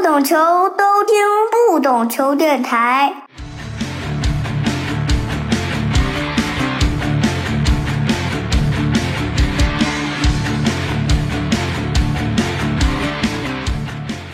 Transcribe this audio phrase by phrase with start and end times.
[0.00, 1.14] 不懂球都听
[1.68, 3.12] 不懂球电台。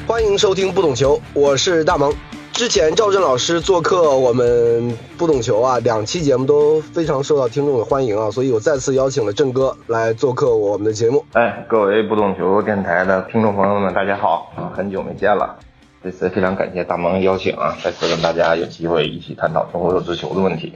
[0.06, 2.14] 欢迎收听不懂球，我是大萌。
[2.56, 11.22] 之前赵震老师做客我们不懂球啊，两期节目都非常受到听众的欢迎啊，所以我再次邀请了震哥来做客我们的节目。
[11.34, 15.58] 哎，各位不懂球电台的听众朋友们，大家好啊，很久没见了。
[16.02, 20.72] 这次非常感谢大萌邀请啊，再次跟大家有机会一起探讨中国足球的问题。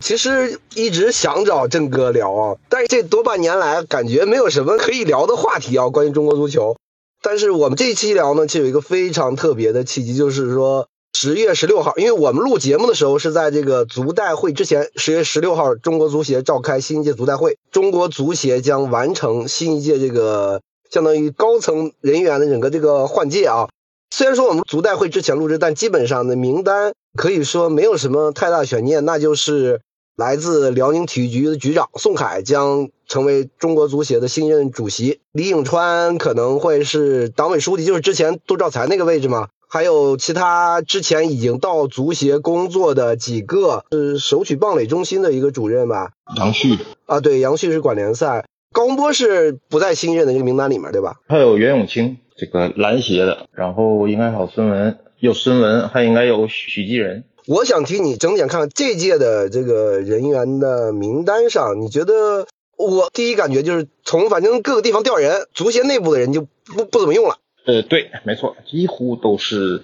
[0.00, 6.76] 其实一直想找郑哥聊啊，但是这多半年来感觉没有什么可以聊的话题啊，关于中国足球。
[7.22, 23.68] 但是我们这一期聊呢，其实有一个非常特别的契机，就是说十月十六号，因为我们录节目的时候是在这个足代会之前，十月十六号，中国足协召开新一届足代会，中国足协将完成新一届这个相当于高层人员的整个这个换届啊。
[24.10, 29.80] 虽然说我们足代会之前录制，但基本上的名单可以说没有什么太大悬念，那就是
[30.16, 39.46] 来自辽宁体育局的局长宋凯将成为中国足协的新任主席，李颖川可能会是党委书记，就是之前杜兆才那个位置嘛。
[39.74, 51.16] 还有其他之前已经到足协工作的几个，是首取棒垒中心的一个主任吧，杨旭啊，对，杨旭是管联赛，高洪波是不在新任的这个名单里面，对吧？
[51.26, 57.24] 还有袁永清，这个篮协的，然后应该还有孙文，有孙文，还应该有许继仁。
[57.48, 67.38] 我想听你整点看看这届的这个人员的名单上，你觉得我第一感觉就是从反正各个地方调人，足协内部的人就不不怎么用了。
[67.66, 69.82] 呃，对，没错，几乎都是，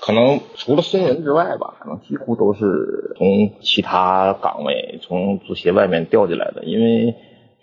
[0.00, 6.64] 可能除了新人之外吧，可能几乎都是从其他岗位从足协外面调进来的。
[6.64, 7.14] 因为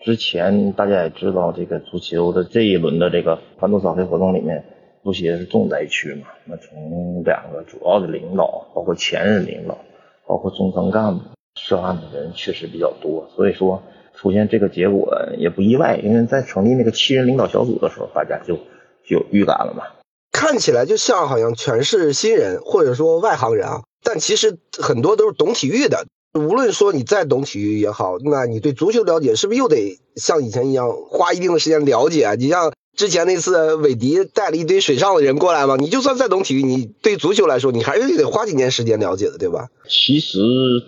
[0.06, 4.64] 之前大家也知道，这个足球的这一轮的这个反赌扫黑活动里面，
[5.04, 6.28] 足协是重灾区嘛。
[6.46, 9.78] 那从两个主要的领导，包括前任领导，
[10.26, 16.00] 包括中层干部涉案的人确实比较多，所以说出现这个结果也不意外。
[16.02, 18.58] 因为在成立那个七人领导小组的时候，大家就。
[19.08, 19.84] 有预感了吗？
[20.32, 26.06] 看起来就像好像全是新人或者说外行人啊，但其实很多都是懂体育的。
[26.34, 32.36] 无论说你再懂体育也好，那你对足球了解是不是又得像以前一样花一定的时间了解？
[32.38, 39.70] 你像之前那次韦迪带了一堆水上的人过来嘛，你就算再懂体育，你对足球来说，你还是得花几年时间了解的，对吧？
[39.90, 40.38] 其实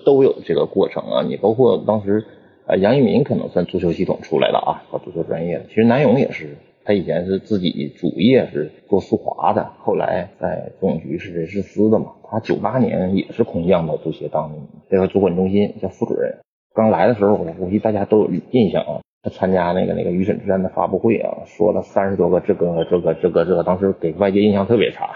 [0.05, 1.23] 都有这个过程啊。
[1.23, 2.23] 你包括当时
[2.67, 5.65] 呃杨一鸣可能算足球系统出来的啊，搞足球专业的。
[5.69, 6.55] 其实南勇也是。
[6.89, 12.13] 他以前是自己主业是做速滑的，后来在总局是人事司的嘛。
[12.23, 14.51] 他九八年也是空降到足协当
[14.89, 16.39] 这个主管中心叫副主任。
[16.73, 19.01] 刚来的时候，我估计大家都有印象啊。
[19.21, 25.11] 他参加那个那个预审之战的发布会啊，说了三十多个这个这个这个这个，当时给外界印象特别差。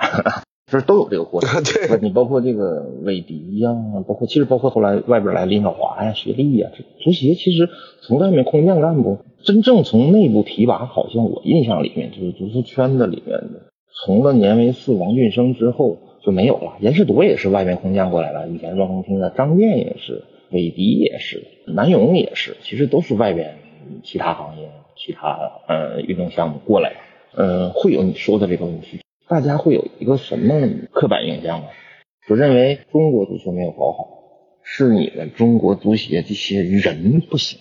[0.73, 1.61] 就是都有这个过程。
[1.63, 3.69] 对，你包括这个韦迪呀，
[4.07, 7.69] 包括其实包括后来外边来林小华呀、薛丽呀，这足协其实
[8.01, 9.19] 从外面空降干部。
[9.43, 13.71] 真正从内部提拔，好像我印象里面就是足球圈子里面的，
[14.05, 16.77] 从了年维四、王俊生之后就没有了。
[16.79, 23.57] 严世铎也是外面空降过来了，以前万丰厅的张健也是，韦迪也是，南勇也是，其实都是外边
[24.01, 26.95] 其他行业、其他呃运动项目过来的。
[27.35, 31.67] 嗯，会有你说的这个问题，大家会有一个什么刻板印象呢？
[32.27, 34.07] 就认为中国足球没有搞好，
[34.63, 37.59] 是你们中国足协这些人不行。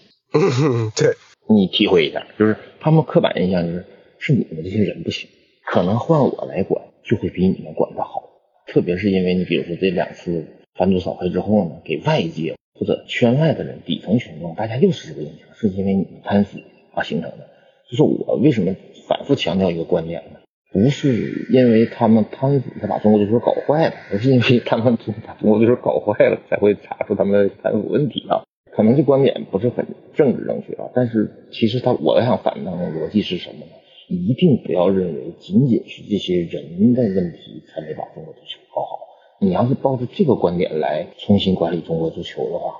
[0.96, 1.14] 对。
[1.48, 3.84] 你体会一下，就是他们刻板印象就是
[4.18, 5.28] 是你们这些人不行，
[5.66, 8.22] 可能换我来管就会比你们管的好。
[8.68, 10.46] 特别是因为你比如说这两次
[10.76, 16.58] 反赌扫黑之后呢，给外界或者圈外的人、底层群众，大家又是这个印象，是因为你们贪腐
[16.94, 17.48] 而形成的。
[17.90, 18.74] 就是我为什么
[19.08, 20.38] 反复强调一个观点呢？
[20.72, 24.96] 不是因为他们贪腐才把中国足球搞坏了，而是因为他们
[25.26, 28.42] 把中国足球搞坏了才会查出他们贪腐问题啊。
[28.74, 33.72] 可能这观点不是很政治正确啊，但是其实他我想反的逻辑是什么呢？
[34.08, 38.98] 一定不要认为仅仅是这些人的问题才没把中国足球搞好。
[39.40, 42.74] 你要是抱着这个观点来重新管理中国足球的话，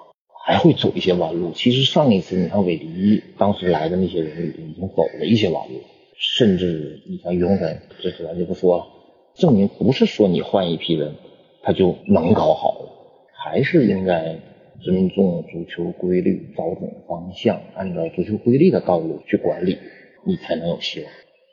[0.47, 1.53] 还会走一些弯路。
[1.53, 5.81] 其实上一次你看韦迪当时来的那些人已经走了一些弯路，
[6.23, 8.87] 甚至你像于洪森，这次咱就不说了，
[9.35, 11.15] 证明不是说你换一批人
[11.63, 12.89] 他就能搞好了，
[13.45, 14.39] 还是应该。
[14.85, 19.79] 尊重足球规律，找准方向，按照足球规律的道路去管理，
[20.27, 21.09] 你才能有希望。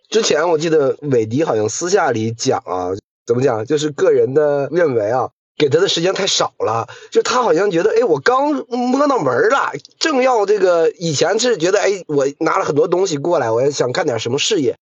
[0.09, 2.89] 之前我记得韦迪好像私下里讲啊，
[3.27, 3.63] 怎么讲？
[3.65, 6.87] 就是个人的认为啊，给他的时间太少了。
[7.11, 14.77] 就他好像觉得，哎，我刚摸到门了，正要这个以前是觉得，哎，我拿了很多东西过来，我也想干点什么事业。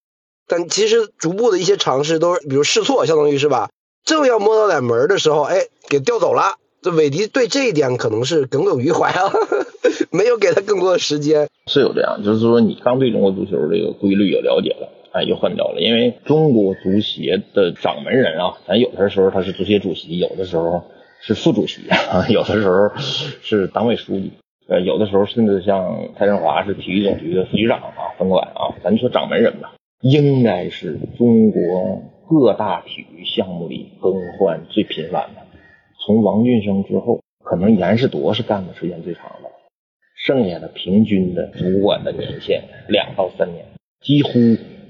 [0.48, 3.70] 但其实逐步的一些尝试都是，比如试错，相当于是吧？
[4.06, 6.56] 正要摸到点门的时候，哎，给调走了。
[6.80, 9.34] 这韦迪对这一点可能是耿耿于怀啊，
[10.12, 11.50] 没有给他更多的时间。
[11.66, 14.88] 是有这样，就是说你刚对中国足球这个规律有了解了，
[15.18, 15.82] 哎，又换掉了。
[15.82, 20.84] 因为中国足协的掌门人啊，咱有的时候他是足协主席，有的时候
[21.22, 21.82] 是副主席，
[22.30, 22.92] 有的时候
[23.42, 24.34] 是党委书记，
[24.68, 35.42] 呃，有的时候甚至像蔡振华是体育总局的副局长啊，分管啊，咱说掌门人吧，应该是中国各大体育项目里更换最频繁的。
[36.06, 39.50] 从王俊生之后，可能严世铎是干的时间最长的，
[40.16, 43.66] 剩下的平均的主管的年限两到三年，
[44.02, 44.32] 几乎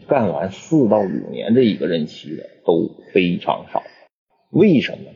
[0.07, 3.83] 干完四到五年这一个任期的都非常少。
[4.51, 5.11] 为什么？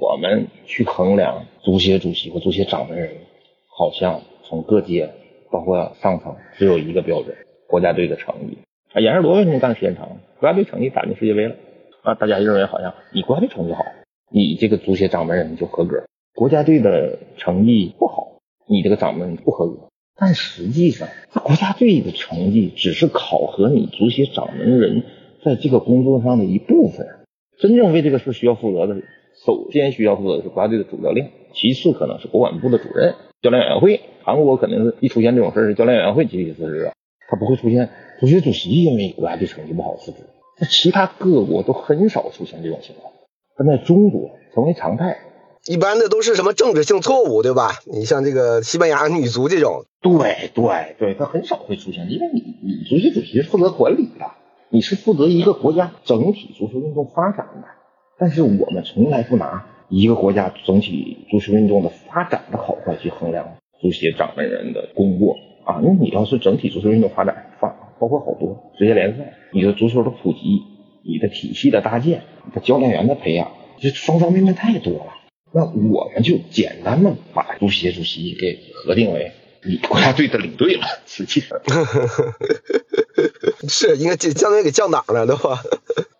[0.00, 3.10] 我们去衡量足协主席和足协掌门人，
[3.68, 5.10] 好像从各界
[5.50, 7.36] 包括上层只有一个标准：
[7.68, 8.58] 国家队的成绩。
[8.92, 10.08] 啊，严世罗为什么干的时间长？
[10.40, 11.54] 国家队成绩打进世界杯了
[12.02, 13.84] 啊，大家认为好像你国家队成绩好。
[14.32, 16.04] 你这个足协掌门人就合格，
[16.34, 19.89] 国家队的成绩不好，你这个掌门不合格。
[20.20, 25.02] 但实际上，这国家队的成绩只是考核你足协掌门人
[25.42, 27.06] 在这个工作上的一部分。
[27.58, 28.96] 真正为这个事需要负责的，
[29.46, 34.00] 首先需要负责的是国家队的主教练，其次可能是国管部的主任、教练委员会。
[34.22, 36.92] 韩国肯定是一出现这种事是教练委员会集体辞职啊，
[37.30, 37.88] 他不会出现
[38.20, 40.18] 足协主席因为国家队成绩不好辞职。
[40.60, 43.10] 那其他各国都很少出现这种情况。
[43.56, 45.16] 但在中国成为常态，
[45.66, 47.72] 一般的都是什么政治性错误，对吧？
[47.86, 54.26] 你像这个西班牙女足这种，对对对，它很少会出现，因为你你足协主席是负责管理的，
[54.70, 57.68] 你是负责一个国家整体足球运动发展的。
[58.18, 63.46] 但是我们从来不拿一个国家整体足球运动的发展的好坏去衡量
[63.80, 65.80] 足协掌门人的功过啊。
[65.82, 67.68] 因为你要是整体足球运动发展发，
[67.98, 70.62] 包括好多职业联赛，你的足球的普及。
[71.02, 75.06] 你的体系的搭建，你的教练员的培养，这方方面面太多了。
[75.52, 79.32] 那我们就简单的把足协主席给核定为
[79.64, 81.58] 你国家队的领队了， 实际上
[83.68, 85.60] 是应该降相当于给降档了，对吧？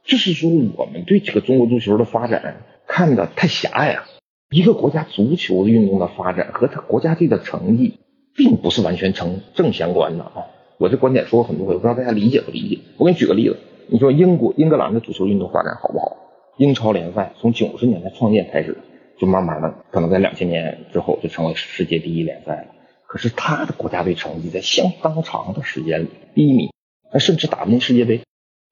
[0.05, 4.05] 就是说，我们对这个中国足球的发展看的太狭隘了。
[4.51, 8.01] 一个国家足球运动的发展和他国家队的成绩，
[8.35, 10.47] 并不是完全成正相关的啊。
[10.79, 12.81] 我这观点说过很多回，不知道大家理解不理解？
[12.97, 13.57] 我给你举个例子。
[13.87, 16.17] 你说英国英格兰的足球运动发展好不好？
[16.57, 18.77] 英超联赛从九十年代创建开始，
[19.21, 22.67] 就慢慢的可能在两千年之后就成为世界第一联赛了。
[23.07, 26.71] 可是他的国家队成绩在相当长的时间里低迷，
[27.19, 28.23] 甚至打不进世界杯。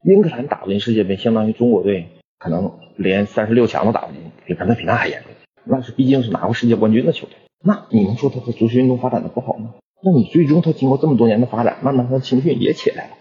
[0.05, 2.07] 英格兰打不进世界杯，相当于中国队
[2.39, 5.33] 可能连三十六强都打不进，比可能比那还严重。
[5.65, 7.37] 那是毕竟是拿过世界冠军的球队。
[7.63, 9.75] 那你能说他的足球运动发展的不好吗？
[10.01, 13.17] 那你最终他经过这么多年的发展，慢慢他的青训也起来了。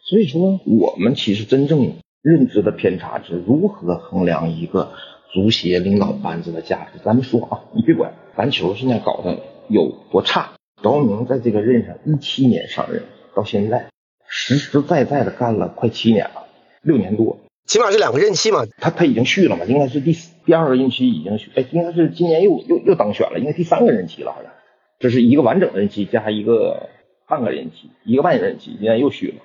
[0.00, 4.92] 所以说，我们其实真正认知的偏差是如何衡量一个
[5.32, 7.00] 足协领导班子的价值。
[7.04, 9.38] 咱们说啊，你别管篮球现在搞得
[9.68, 10.52] 有多差，
[10.82, 13.02] 姚明在这个任上一七年上任
[13.34, 13.88] 到现在，
[14.28, 16.46] 实实在在的干了快七年了，
[16.82, 18.66] 六年多，起码是两个任期嘛。
[18.78, 24.52] 他他已经续了嘛，应该是第第二个任期已经续，哎，应该是今年又又又当选了，应该第三个任期了，好像
[24.98, 26.88] 这是一个完整的任期加一个
[27.26, 29.36] 半个任期，一个半任期，今年又续了。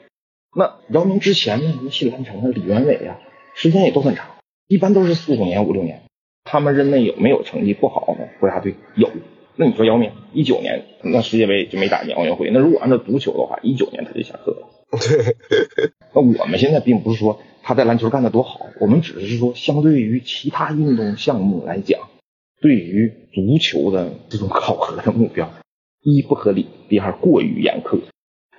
[0.56, 1.72] 那姚明之前呢？
[1.72, 3.20] 什么谢兰成啊、李元伟啊，
[3.54, 4.26] 时间也都很长，
[4.68, 6.04] 一般都是四五年、五六年。
[6.44, 8.76] 他们任内有没有成绩不好的国家队？
[8.96, 9.10] 有。
[9.56, 14.70] 那你说姚明一九年那世界杯就没打进奥运会，那如果按照足球的话，一九年他就下课了。
[15.00, 15.92] 对。
[16.14, 22.00] 那我们现在并不是说他在篮球干的多好，我们只是说相对于其他运动项目来讲，
[22.62, 25.52] 对于足球的这种考核的目标，
[26.02, 28.00] 一不合理，第二过于严苛，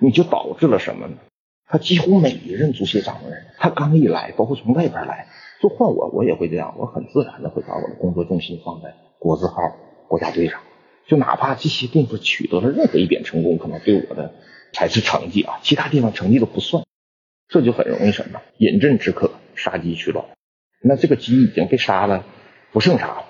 [0.00, 1.14] 你就导致了什么呢？
[1.70, 5.28] 他几乎每一任足协掌门人，他刚一来，包括从外边来，
[5.60, 9.54] 就换我，我也会这样，我很自然的会把我的工作重心放在国字号
[10.08, 10.60] 国家队上，
[11.06, 14.34] 就哪怕这些动作取得了任何一点成功，可能对我的
[14.72, 16.84] 才是成绩啊，其他地方成绩都不算，
[17.48, 20.24] 这就很容易什么饮鸩止渴，杀鸡取卵，
[20.82, 22.24] 那这个鸡已经被杀了，
[22.72, 23.24] 不剩啥了，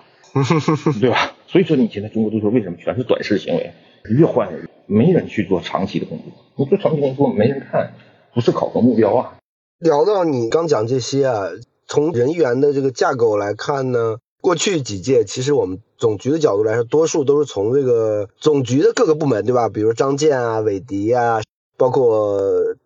[1.01, 1.35] 对吧？
[1.47, 3.73] 所以说你现在中国足球为什么全是短视行为，
[4.19, 7.93] 越换人没人去做长期的工作，你做长期工作没人看。
[8.35, 9.39] 不是考核目标啊！
[9.81, 11.49] 聊到你刚讲这些啊，
[11.89, 19.69] 从人员的这个架构来看呢，过去几届其实我们总局的角度来说，多数都是从这个总局的各个部门，对吧？
[19.69, 21.41] 比如张健啊、韦迪啊，
[21.77, 22.41] 包括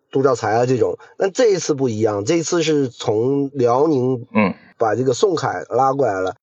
[0.09, 0.97] 杜兆才啊这种。
[1.17, 6.35] 但这一次不一样，这一次是从辽宁嗯把这个宋凯拉过来了，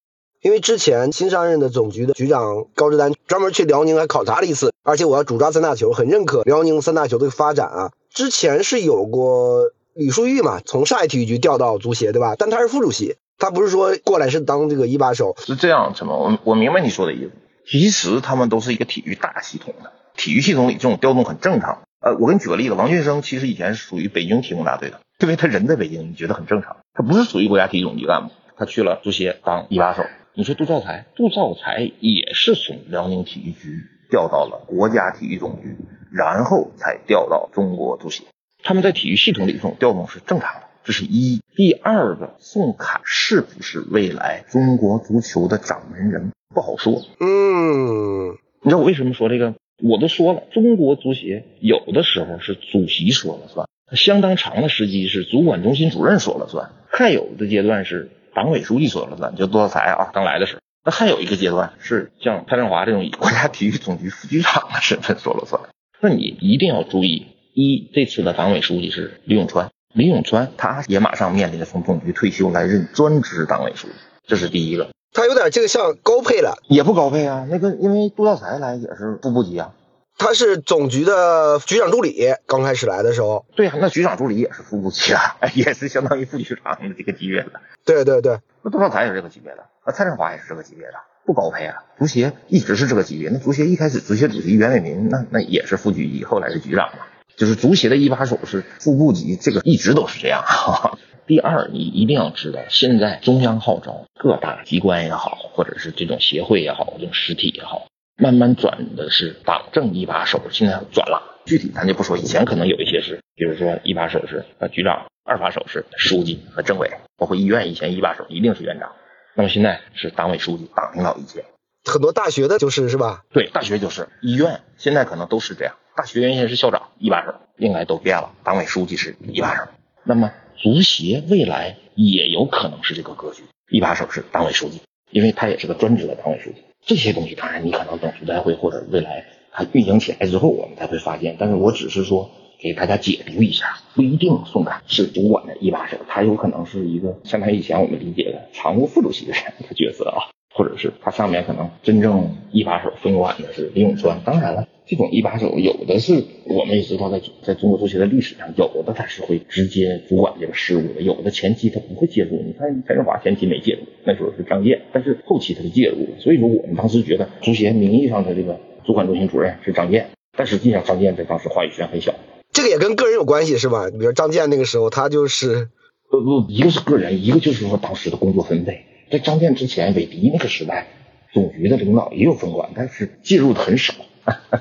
[0.42, 7.90] 因为之前新上任的总局的局长高志丹专门去辽宁来考察了一次，而且我要主抓三大球，很认可辽宁三大球的发展啊。
[8.10, 12.34] 之前是有过吕树玉嘛，从上海体育局调到足协，对吧？
[12.38, 15.34] 但他是副主席，他不是说过来是当这个一把手。
[15.38, 17.32] 是这样，陈鹏，我我明白你说的意思。
[17.66, 21.82] 其实他们都是一个体育大系统的，体育系统里这种调动很正常。
[22.00, 26.78] 呃，我给你举个例子，王俊生其实以前是属于北京体工大队的，因为他人在北京，你觉得很正常。
[26.94, 30.04] 他不是属于国家体育总局干部，他去了足协当一把手。
[30.34, 35.76] 你说杜兆才，杜兆才也是从辽宁体育局调到了国家体育总局，
[36.10, 38.24] 然后才调到中国足协。
[38.62, 41.40] 他们在体育系统里这种调动是正常的，这是一。
[41.54, 47.02] 第二个，宋凯是不是未来中国足球的掌门人不好说。
[47.20, 49.54] 嗯，你知道我为什么说这个？
[49.82, 60.60] 我都说了，中国足协有的时候是主席说了算，相当长的时期是主管中心主任说了算，还有的阶段是党委书记说了算，就杜兆才啊刚来的时候。
[60.84, 65.62] 那还有一个阶段是像蔡振华这种以国家体育总局副局长的身份说了算。
[66.00, 73.94] 那你一定要注意，一这次的党委书记是李永川，李永川他也马上面临着从总局退休来任专职党委书记，
[74.26, 74.88] 这是第一个。
[75.12, 77.46] 他有点这个像高配了，也不高配啊。
[77.50, 79.74] 那个因为杜兆才来也是副部级啊，
[80.16, 83.44] 他是总局的局长助理，刚开始来的时候。
[83.56, 87.50] 对啊，那局长助理也是副部级啊， 也是相当于副局长的这个级别的。
[87.84, 90.94] 对对对，那杜兆才也是这个级别的，那蔡振华也是这个级别的，
[91.26, 91.82] 不高配啊。
[91.98, 97.06] 足协一直是这个级别，那足协一开始足协主席袁伟民那那也是副局级，后来是局长嘛。
[97.40, 100.42] 就是足协的一把手是副部级，这个一直都是这样。
[100.44, 107.86] 哈 哈第二，你一定要知道，现在中央号召各大机关也好，或者是这种协会也好，这种实体也好，
[108.18, 111.40] 慢慢转的是党政一把手，现在转了。
[111.46, 118.92] 具体咱就不说，以前可能有一些是，比如说一把手是呃局长，二把手是书记和政委，包括医院以前一把手一定是院长，
[119.34, 121.46] 那么现在是党委书记，党领导一切。
[121.84, 123.24] 很多大学的就是是吧？
[123.32, 125.74] 对，大学就是医院，现在可能都是这样。
[125.96, 129.62] 大学原先是校长一把手，应该都变了，党委书记是一把手。
[130.04, 130.32] 那么。
[130.62, 136.56] 足协未来也有可能是这个格局，一把手是党委书记，因为他也是个专职的党委书记。
[136.84, 141.36] 这些东西当然你可能等时代会或者未来它运行起来之后，我们才会发现。
[141.40, 149.32] 但是我只是说给大家解读一下，不一定宋凯是主管的一把手，他有可能是一个相当于以前我们理解的常务副主席的
[149.74, 150.28] 角色啊。
[150.52, 154.20] 或者是他上面可能真正一把手分管的是李永川。
[154.24, 162.42] 当然了，这种一把手有的是我们也知道，在在中国足协的历史上，有的他是会直接主管这个事务的，有的前期他不会介入。
[162.44, 166.18] 你看蔡振华前期没介入，那时候是张健，但是后期他就介入了。
[166.18, 172.14] 所以说我们当时觉得足协名义上的这个主管中心主任是张健，但实际上张健在当时话语权很小。
[172.52, 173.88] 这个也跟个人有关系是吧？
[173.90, 175.68] 比如张健那个时候他就是
[176.10, 178.84] 不不，一个是个人，一个就是说当时的工作分配。
[179.10, 180.86] 在张健之前，韦迪那个时代，
[181.32, 183.94] 总局的领导也有分管，但是介入的很少，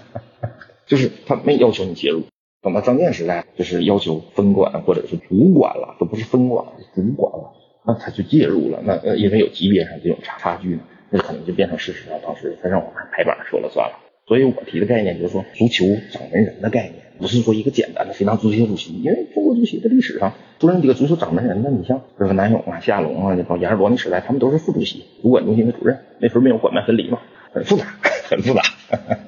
[0.88, 2.24] 就是他没要求你介入。
[2.62, 6.66] 等到张健时代，就是要求分管或者是主管了，都不是分管，
[6.96, 7.54] 主管了，
[7.86, 8.82] 那他就介入了。
[8.84, 12.20] 那呃，因为有级别上这种差差距呢，那可能就变成事实了。
[12.20, 14.00] 当时他让我们拍板说了算了。
[14.28, 27.20] 所以我提的概念就是说，足球掌门人的概念，不是说一个简单的谁当足协主席，因为中国足协的历史上出任这个足球掌门人的，你像这个南勇啊、夏龙啊，到严世罗那时代，他们都是副主席、主管中心的主任，那时候没有管办分离嘛，
[27.54, 27.86] 很复杂，
[28.30, 28.62] 很复杂。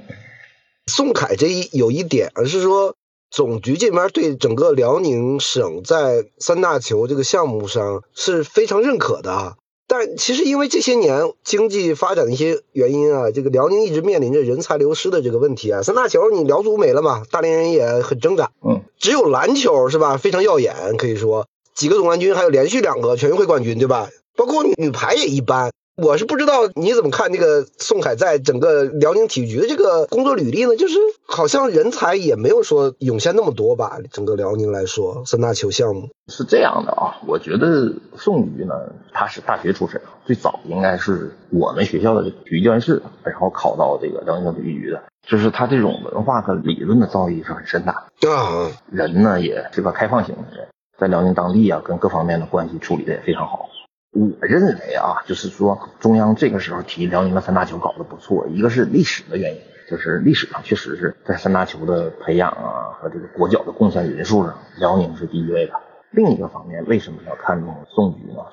[0.87, 2.95] 宋凯这一有一点，而是说
[3.29, 9.55] 总局这边对整个辽宁省在三大球这个项目上是非常认可的。
[9.93, 15.83] 但其实因为这些年经济发展的一些原因啊，这个辽宁一直面临着人才流失的这个问题啊。
[15.83, 18.51] 三大球你辽足没了嘛，大连人也很挣扎。
[18.65, 20.15] 嗯，只有篮球是吧？
[20.15, 21.45] 非常耀眼，可以说
[21.75, 24.07] 几个总冠军，还有连续两个全运会冠军，对吧？
[24.37, 25.73] 包括女排也一般。
[26.01, 30.75] 我是不知道你怎么看这个宋凯在整个辽宁体育局的这个工作履历呢？
[30.75, 33.99] 就是好像人才也没有说涌现那么多吧。
[34.11, 37.21] 整个辽宁来说，三大球项目是这样的啊。
[37.27, 38.73] 我觉得宋局呢，
[39.13, 45.03] 他是大学出身，最早应该是我们学校的体育教研室，然后考到这个辽宁省体育局的。
[45.27, 48.71] 就是他这种文化和理论的造诣是很深的啊。
[48.91, 50.67] 人呢也是个开放型的人，
[50.97, 53.69] 在辽宁当地啊，跟各方面的关系处理的也非常好。
[54.13, 65.73] 我认为啊，就是说中央这个时候提辽宁的三大球搞得不错，一个是历史的原因，就是历史上确实是在三大球的培养啊和这个国脚的贡献人数上，辽宁是第一位的。
[66.11, 68.43] 另一个方面，为什么要看重宋局呢？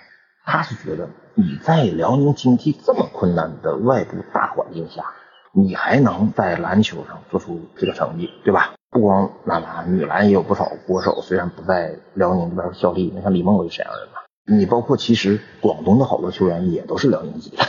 [0.45, 5.07] 他是觉得你在辽宁经济这么困难的外部大环境下，
[5.53, 8.75] 你还能在篮球上做出这个成绩，对吧？
[8.91, 14.09] 不光男篮，女篮也有不少国手，虽然不在辽宁这边效力，那像李梦是沈阳人。
[14.49, 17.65] 你包括其实广东的好多球员也都是辽宁籍的，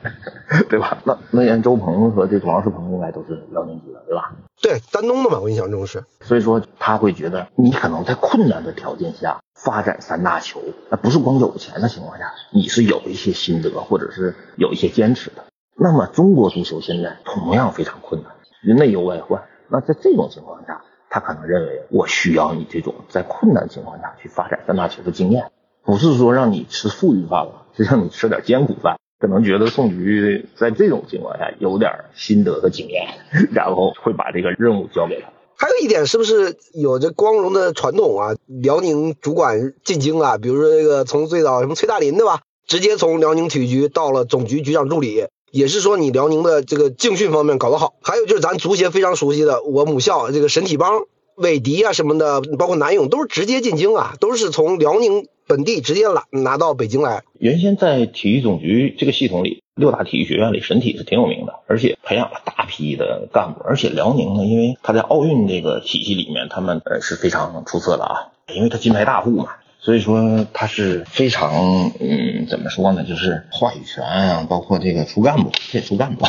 [0.70, 0.98] 对吧？
[1.04, 4.32] 那那人周鹏和这个王世鹏应该都是辽宁籍的，对吧？
[4.62, 6.04] 对，丹东的嘛，我印象中是。
[6.22, 15.44] 所以说他会觉得你可能在困难的条件下发展三大球，那不是光有钱的情况下，你是有一些心得或者是有一些坚持的。
[15.78, 19.42] 那么中国足球现在同样非常困难，内忧外患。
[19.68, 25.50] 那在这种情况下，他可能认为我需要你这种在困难情况下去发展三大球的经验，
[25.86, 28.96] 不是说让你吃富裕饭了，是让你吃点艰苦饭。
[29.18, 33.06] 可能觉得宋局在这种情况下有点心得和经验，
[33.52, 35.30] 然后会把这个任务交给他。
[35.56, 38.34] 还有一点，是不是有着光荣的传统啊？
[38.46, 47.94] 辽宁主管进京啊，比如说这个从最早什么崔大林对吧，直接从辽宁体育局到了总局局长助理，也是说你辽宁的这个竞训方面搞得好。
[48.02, 51.04] 还有就是咱足协非常熟悉的我母校这个神体帮、
[51.36, 55.26] 韦迪啊什么的，包括南勇都是直接进京啊，都是从辽宁。
[55.48, 57.22] 本地直接拿拿到北京来。
[57.38, 63.62] 原先在体育总局这个系统里，六大体育学院里，神体是挺有名的，而且培养了大批的干部。
[63.62, 76.26] 而且辽宁呢，因为他在奥运这个体系里面，他们呃是非常出色的啊，因为他金牌大户嘛，所以说他是非常嗯，怎么说呢，就是话语权啊，包括这个出干部，也出干部。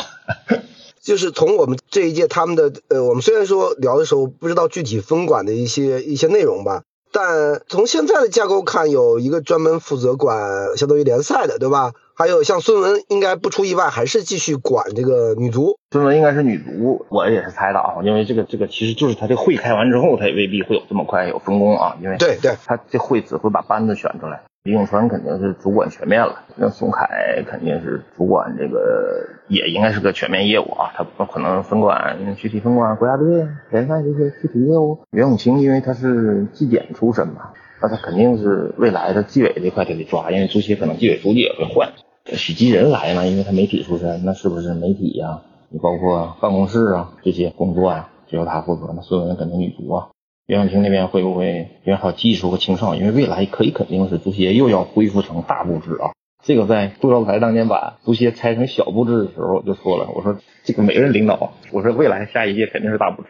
[1.08, 6.82] 就是从我们这一届他们的呃，我们虽然说聊的时候不知道具体分管的一些一些内容吧。
[7.10, 11.92] 但从现在的架构看，有一个专门负责管相当于联赛的，对吧？
[12.14, 15.78] 还有像孙文，应该不出意外还是继续管这个女足。
[15.90, 24.42] 孙文应该是女足，我也是猜的啊，因为这个这个其实就是他这会开完之后，他也未必会有这么快有分工啊，因为对对，他这会只会把班子选出来。
[24.64, 34.98] 李永川肯定是主管全面了，那宋凯肯定是主管这个，也应该是个全面业务啊，他不可能分管具体分管国家队联赛这些具体业务。
[35.12, 41.90] 袁永清因为他是纪检出身嘛，那他肯定是未来的纪委这块他得抓，因为足协可能纪委书记也会换。
[42.26, 45.40] 许继仁来呢，因为他媒体出身，那是不是媒体呀？
[45.70, 48.92] 你包括办公室啊这些工作呀，就由他负责。
[48.94, 50.08] 那孙雯肯定女足啊。
[50.48, 52.94] 袁永清那边会不会因为还有技术和青少？
[52.94, 56.16] 因为未来可以肯定是足协又要恢复成大布置啊。
[56.42, 63.28] 这个在杜兆才当年把足协拆成小布置的时候就说了，我说这个每个人领导，我说未来下一届肯定是大布置，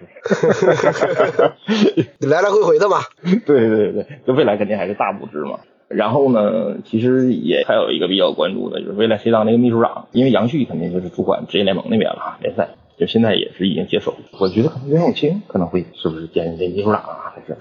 [2.24, 3.00] 来来回回的吧。
[3.44, 5.58] 对对对，就未来肯定还是大布置嘛。
[5.88, 10.06] 然后呢，其实也还有一个比较关注的就是未来谁当那个秘书长？
[10.12, 12.68] 因为杨旭肯定就是主管职业联盟那边了啊，联赛。
[12.98, 17.32] 就现在也是已经接手，我觉得可能袁永清可能会是不是兼任这秘书长啊？
[17.34, 17.56] 还是？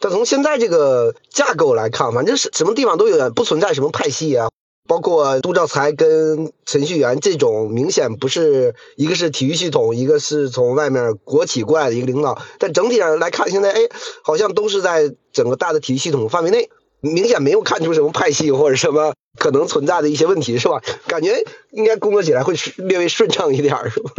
[0.00, 4.48] 但从现在这个架构来看，反正是什么地方都有，不存在什么派系啊。
[4.88, 12.40] 包括杜兆才跟程序员这种明显不是一个是体育系统，一个是从外面国企过来的一个领导。
[12.58, 13.80] 但整体上来看，现在哎，
[14.24, 20.80] 好像都是在整个大的体育系统范围内，明显没有看出什么派系或者什么可能存在的一些问题，是吧？
[21.06, 24.10] 感觉应该工作起来会略微顺畅一点，是吧？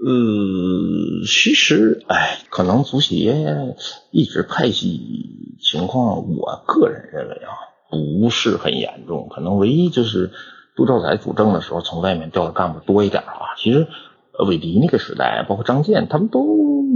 [0.00, 3.74] 呃，其实，哎，可能足协
[4.12, 7.50] 一直派系情况，我个人认为啊，
[7.90, 9.28] 不是很严重。
[9.28, 10.30] 可能唯一就是
[10.76, 13.58] 杜兆才主政的时候，从外面调的干部多一点啊。
[13.58, 13.88] 其实，
[14.46, 16.44] 韦迪那个时代，包括张健，他们都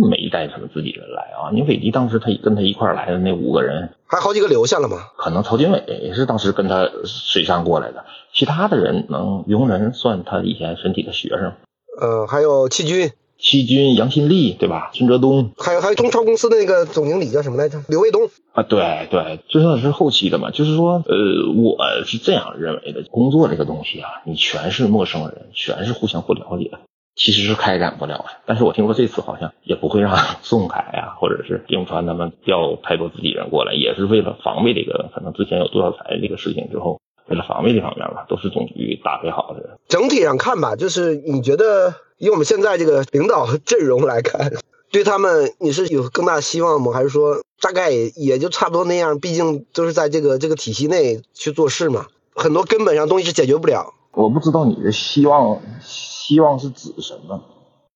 [0.09, 1.51] 没带他们自己人来啊。
[1.53, 4.97] 你韦迪当时他跟他一块来的那五个人，还好几个留下了吗？
[5.17, 11.55] 可能曹金伟是当时跟他水上过来的，其他的人能容人算他以前身体的学生。
[12.01, 14.91] 呃，还有戚军，戚军、杨新立，对吧？
[14.95, 17.83] 孙哲东，还有还有中超公司的那个总经理叫什么来着？
[17.89, 20.51] 刘卫东啊，对对，就算是后期的嘛。
[20.51, 26.71] 就是说，呃，我是这样认为的，工作这个东西啊，你全是陌生人，全是互相不了解，
[27.15, 28.27] 其实是开展不了的。
[28.47, 37.02] 但是我听说这次好像也不会让 宋凯啊，或者是丁川他们调太多自己人过来，也是为了防备这个可能之前有杜兆才这个事情之后。
[37.29, 39.79] 为了防卫这方面吧，都是总局搭配好的。
[39.89, 44.53] 整体上看吧，就是你觉得以我们现在这个领导阵容来看，
[44.91, 46.93] 对他们你是有更大希望吗？
[46.93, 49.19] 还是说大概也就差不多那样？
[49.19, 53.95] 毕竟都是在这个这个体系内去做事嘛，很多根本上东西是解决不了。
[54.13, 57.41] 我不知道你的希望希望是指什么？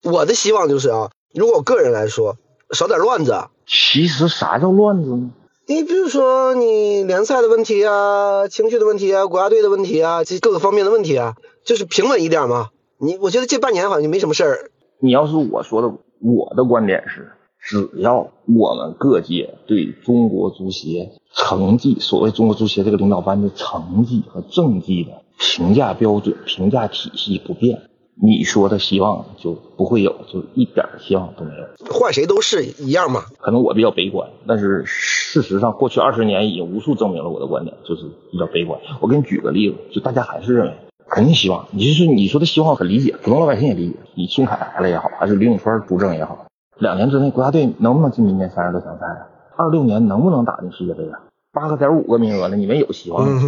[0.05, 2.37] 我的希望就是啊，如果我个人来说，
[2.71, 3.35] 少点乱子。
[3.67, 5.31] 其实啥叫乱子呢？
[5.69, 12.69] 你比如说，你联赛的问题啊，情绪的问题啊，国家队的问题啊，这各个方面的问题啊，就是平稳一点嘛。
[12.99, 14.71] 你我觉得这半年好像就没什么事儿。
[15.01, 15.89] 你要是我说的，
[16.21, 27.91] 我的观点是，只要我们各界对中国足协成绩，所谓中国足协这个领导班子成绩和政绩的评价标准、评价体系不变。
[28.21, 31.93] 你说的希望就不会有，就一点希望都没有。
[31.93, 33.21] 换谁都是一样嘛。
[33.39, 38.81] 可能我比较悲观，但是事实上，过去二十年已经无数证明了我的观点，就是比较悲观。
[39.01, 40.73] 我给你举个例子，就大家还是认为
[41.11, 41.67] 肯定希望。
[41.73, 43.97] 你就是你说的希望很理解，普通老百姓也理解。
[44.15, 46.47] 你孙凯来了也好，还是李永川主政也好，
[46.79, 49.29] 两年之内国家队能不能进明年三十多强赛啊？
[49.59, 51.21] 二六年能不能打进世界杯啊？
[51.57, 53.41] 八个点五个名额了，你们有希望吗？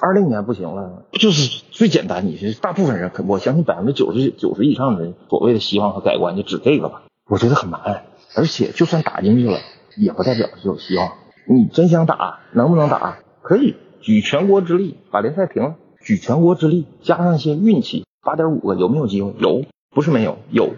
[0.00, 2.24] 二零年不行了，不就是最简单？
[2.24, 7.02] 你是大部分人，我相信百分之九十九十以上的人所谓的希望和改观就指这个吧。
[7.28, 9.58] 我觉得很难，而且就算打进去了，
[9.98, 11.12] 也不代表就有希望。
[11.46, 13.18] 你真想打，能不能打？
[13.42, 19.34] 可以举全国之力把联赛停了，举全国之力加上一些运气，八点五个有没有机会？
[19.38, 20.70] 有，不是没有，有。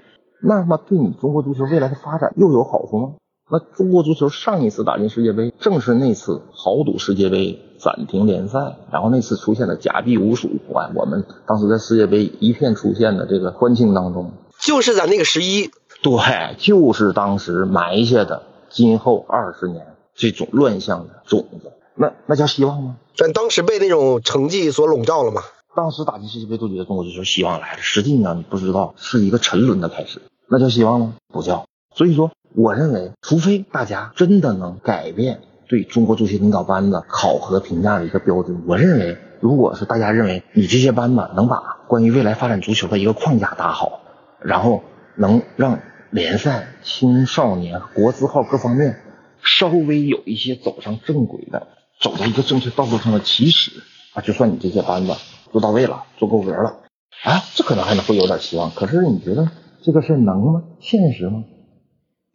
[0.42, 3.12] 那么对你中国足球未来的发展又有好处吗？
[3.50, 10.90] 那中国足球上一次打进世界杯，正是那次豪赌世界杯暂停联赛，然后那次出现的假币无数，哇！
[10.94, 15.70] 我们当时在世界杯一片出现的这个欢庆当中，就是在那个十一，
[16.02, 22.96] 对，就是当时埋下的今后二十年这种乱象的种子，那那叫希望吗？
[23.16, 25.40] 但当时被那种成绩所笼罩了嘛。
[25.74, 31.14] 当时打进世界杯都觉得中国足球希望来了，实际上你不知道是一个沉沦的开始，那叫希望吗？
[31.32, 31.64] 不叫。
[31.94, 32.30] 所以说。
[32.54, 44.00] 我认为，除非大家真的能改变对中国足协领导班子考核评价的一个标准，我认为，如果是大家认为你这些班子能把关于未来发展足球的一个框架打好，
[44.40, 44.82] 然后
[45.16, 45.78] 能让
[46.10, 49.00] 联赛、青少年、国字号各方面
[49.42, 51.68] 稍微有一些走上正轨的，
[52.00, 53.70] 走在一个正确道路上的起始
[54.14, 55.12] 啊，就算你这些班子
[55.52, 56.76] 做到位了，做够格了
[57.24, 58.70] 啊，这可能还能会有点希望。
[58.70, 59.50] 可是你觉得
[59.82, 60.62] 这个事能吗？
[60.80, 61.44] 现实吗？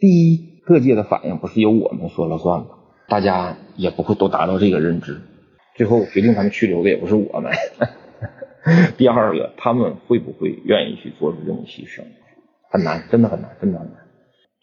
[0.04, 2.72] 第一，各界的反应不是由我们说了算的，
[3.08, 5.22] 大家也不会都达到这个认知。
[5.78, 7.54] 最后决定他们去留的也不是我们。
[9.00, 12.04] 第二个，他们会不会愿意去做这种牺牲？
[12.70, 13.96] 很难，真的很难，真的很难。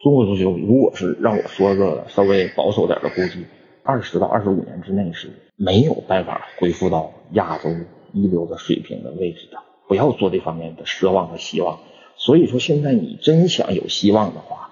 [0.02, 3.46] 中国足球，如果是让我说个稍微保守点的估计，
[3.82, 7.70] 二十到二十五年之内是没有办法恢复到亚洲
[8.12, 9.56] 一流的水平的位置的。
[9.88, 11.78] 不要做这方面的奢望和希望。
[12.18, 14.66] 所以说，现在你真想有希望的话。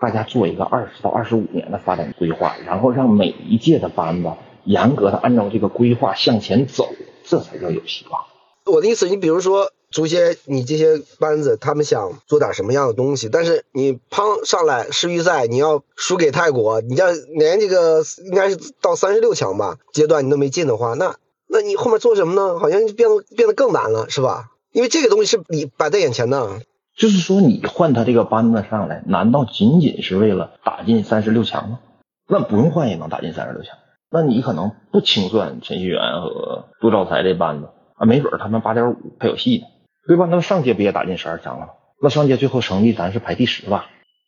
[0.00, 4.30] 大家做一个二十到二十五年的发展规划，然后让每一届的班子
[4.64, 6.88] 严格的按照这个规划向前走，
[7.24, 8.22] 这才叫有希望。
[8.64, 22.58] 我的意思，你比如说，足协你这些班子，他们想做点什么样的东西，但是你砰上来世预赛，你要输给泰国，你要连这个应该是到三十六强吧阶段你都没进的话，那那你后面做什么呢？
[22.58, 24.50] 好像就变得变得更难了，是吧？
[24.72, 26.62] 因为这个东西是你摆在眼前的。
[27.00, 31.80] 就是说，你换他这个班子上来，难道仅仅是为了打进三十六强吗？
[32.28, 33.78] 那不用换也能打进三十六强。
[34.10, 39.64] 那你可能不清算陈戌源和杜兆才这班子啊，没准他们八点五还有戏呢，
[40.06, 40.26] 对吧？
[40.30, 41.72] 那上届不也打进十二强了吗？
[42.02, 43.86] 那上届最后成绩咱是排第十吧？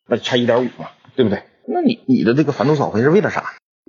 [0.08, 1.42] 那差一点五嘛，对不对？
[1.68, 3.44] 那你你的这个反赌扫黑是为了啥？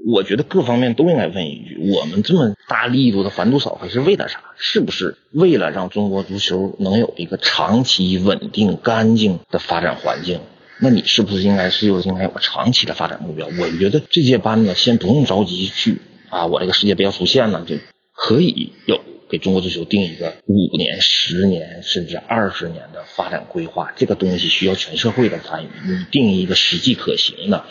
[0.06, 4.42] 我觉得各方面都应该问一句：我们这么大力度的反赌扫黑是为了啥？
[4.58, 10.42] 是不是为了让中国足球能有一个长期稳定、干净的发展环境？
[10.80, 13.48] 那你是不是应该是又应该有个长期的发展目标？
[13.48, 17.78] 我觉得这届班子先不用着急去啊，我这个世界杯要出现了，就
[18.14, 23.94] 可以有给中国足球定一个五年、十年甚至二十年的发展规划。
[23.96, 27.64] 这个东西需要全社会的参与，你定一个实际可行的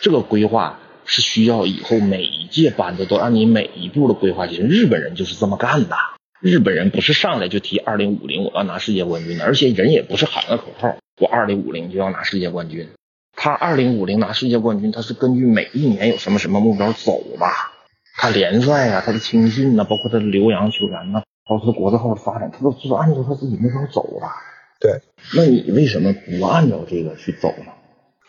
[0.00, 0.78] 这个规划。
[1.04, 4.66] 是需要以后每一届班子都按你每一步的规划进行。
[4.66, 5.96] 日本人就是这么干的。
[6.40, 12.88] 日本人不是上来就提二零五零我要拿世界冠军的，而且人也不是喊个口号，我二零五零就要拿世界冠军。
[13.36, 17.46] 他二零五零拿世界冠军，他是根据每一年有什么什么目标走的。
[18.16, 24.26] 他联赛啊，他的青训呐，包括他的留洋球员呐，包括他国字号的发展，他都是按照他自己目标走的。
[24.80, 25.00] 对，
[25.36, 27.72] 那你为什么不按照这个去走呢？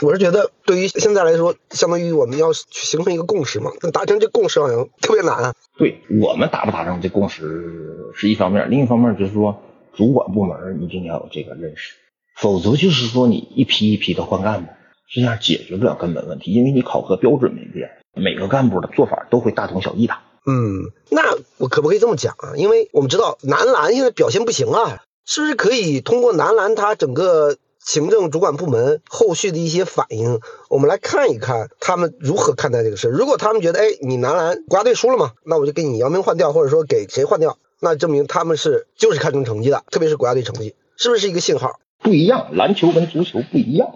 [0.04, 3.72] 我是觉得，对于现在来说，相当于我们要去形成一个共识嘛。
[3.80, 5.56] 但达成这共识好像特别难。
[5.78, 9.62] 对我们达不达成这共识是一方面，另一方面就是说，
[9.96, 11.94] 主管部门一定要有这个认识，
[12.36, 14.72] 否则就是说你一批一批的换干部，
[15.16, 20.13] 这样解决不了根本问题，因为你考核标准没变，每个干部的做法都会大同小异的。
[20.46, 21.22] 嗯，那
[21.58, 22.58] 我可不可以这么讲啊？
[22.58, 27.56] 因为我们知道男篮现在表现不行啊，是不是可以通过男篮他整个？
[27.86, 33.10] 行政主管部门后续的一些反应，我们来看一看他们如何看待这个事。
[33.10, 41.80] 如果他们觉得，哎，你男篮国家队输了嘛，那我就给你姚明换掉，或者说给谁换掉，那证明他们是就是看重成绩的，特别是国家队成绩，是不是一个信号？
[42.00, 43.89] 不一样，篮球跟足球不一样。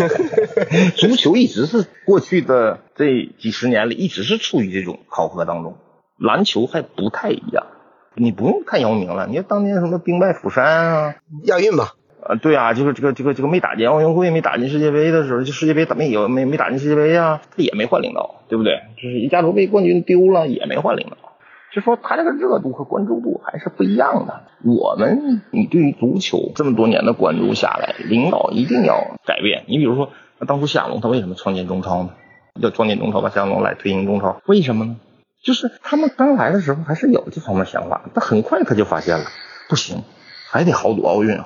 [0.96, 5.76] 足球一直是过去的这几十年里一直是处于这种考核当中，
[6.18, 7.66] 篮球还不太一样。
[8.14, 11.90] 你不用看姚明了，你看当年什么兵败釜山啊，亚运嘛。
[12.22, 17.40] 呃，对啊，就是这个这个这个没打进奥运会、没打进世界杯的时候，就世界杯怎么也没没打进世界杯啊？
[17.50, 18.74] 他也没换领导，对不对？
[18.96, 21.16] 就是一加州杯冠军丢了，也没换领导。
[21.72, 24.42] 就说他这个热度和关注度还是不一样的。
[24.64, 29.62] 我们你对于足球这么多年的关注下来，领导一定要改变。
[29.68, 30.10] 你比如说，
[30.46, 32.10] 当初夏龙他为什么创建中超呢？
[32.60, 34.96] 要创建中超，把夏龙来推行中超，为什么呢？
[35.42, 39.24] 就是他们刚来的时候还是有这方面想法，但很快他就发现了，
[39.68, 40.02] 不行，
[40.50, 41.40] 还得豪赌奥运，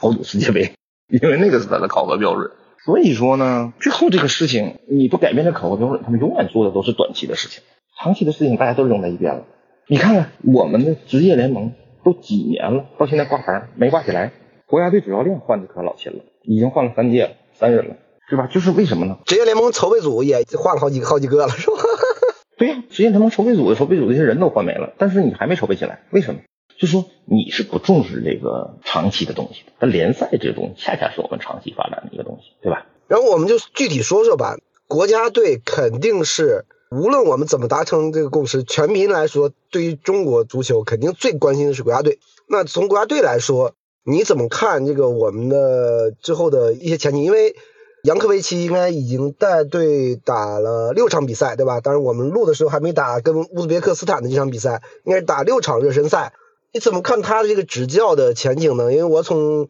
[0.00, 0.72] 豪赌世界杯，
[1.08, 2.50] 因为那个是他的考核标准。
[2.84, 7.62] 所以说呢，最后这个事情你不改变这考核标准，他们永远做的都是短期的事情，
[7.98, 9.44] 长期的事情大家都扔在一边了。
[9.88, 11.72] 你看看我们的职业联盟
[12.04, 14.32] 都几年了，到现在挂牌没挂起来。
[14.66, 17.96] 国家队主教练换的可老勤了，已经换了三届了，三人了，
[18.28, 18.46] 对吧？
[18.46, 19.18] 就是为什么呢？
[19.24, 21.76] 职业联盟筹备组也换了好几好几个了，是吧？
[22.58, 26.40] 对呀，职业联盟筹备组的筹备组这些人都换没了，但是你还没筹备起来，为什么？
[26.78, 29.72] 就说你是不重视这个长期的东西的。
[29.80, 32.86] 那联赛这个东西恰恰是我们长期发展的一个东西，对吧？
[33.08, 34.56] 然后我们就具体说说吧。
[34.86, 36.64] 国家队肯定是。
[36.90, 42.18] 无论我们怎么达成这个共识，全民来说，对于中国足球肯定最关心的是国家队。
[42.48, 47.24] 那从国家队来说，你怎么看这个我们的之后的一些前景？
[47.24, 47.56] 因为
[48.04, 51.82] 杨科维奇应该已经带队打了六场比赛，对吧？
[51.82, 56.32] 当然我们录的时候还没打跟乌兹别克斯坦的这场比赛，应该是打六场热身赛。
[56.72, 58.92] 你怎么看他的这个执教的前景呢？
[58.92, 59.68] 因为我从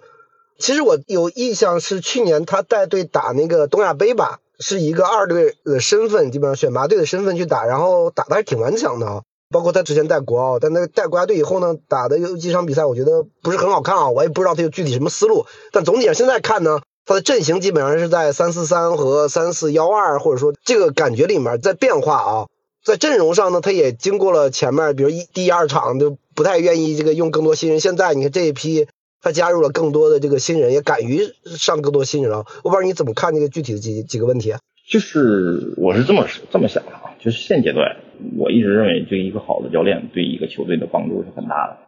[0.58, 4.40] 其实我有印象是去年他带队打那个东亚杯吧。
[4.61, 9.22] 是一个二队的身份，基本上选拔队的身份去打，然后打的还挺顽强的。
[9.50, 14.08] 包括他之前带国奥，但那个带国家队以后呢，打的有几场比赛，我觉得不是很好看啊。
[14.08, 22.46] 我也不知道他有具体什么思路，但总体上现在看呢，他的阵型基本上是在三四三和三四幺二，或者说这个感觉里面在变化啊。
[22.88, 28.88] 在阵容上呢，他也经过了前面，比如一第二场就不太愿意这个用更多新人，现在你看这一批。
[29.20, 32.46] 他加入了更多的这个新人，也敢于上更多新人啊！
[32.62, 34.61] 我不知道你怎么看这个具体的几几个问题啊？
[34.88, 37.96] 就是我是这么这么想的啊，就是现阶段，
[38.38, 41.79] 我一直认为，对一个好的教练对一个球队的帮助是很大的。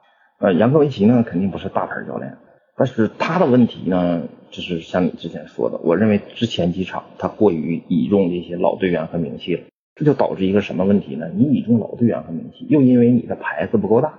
[0.41, 2.37] 呃，杨科维奇呢，肯定不是大牌教练，
[2.77, 9.63] 但是他的问题呢，就是像你之前说的，我认为之前几场他过于倚重这些老队员和名气了，
[10.01, 11.29] 这就导致一个什么问题呢？
[11.37, 14.15] 你倚重老队员和名气，又因为你的牌子不够大，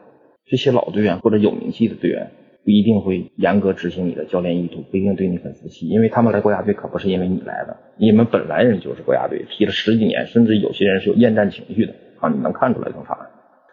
[0.46, 2.30] 这些老队员或者有名气的队员。
[2.64, 13.18] 不一定会严格执行你的教练意图，不一定对你很服气，因为他们来国家队可不是因为你来的，你们本来人就是国家队，踢了十几年，甚至有些人是有厌战情绪的啊，你能看出来从啥。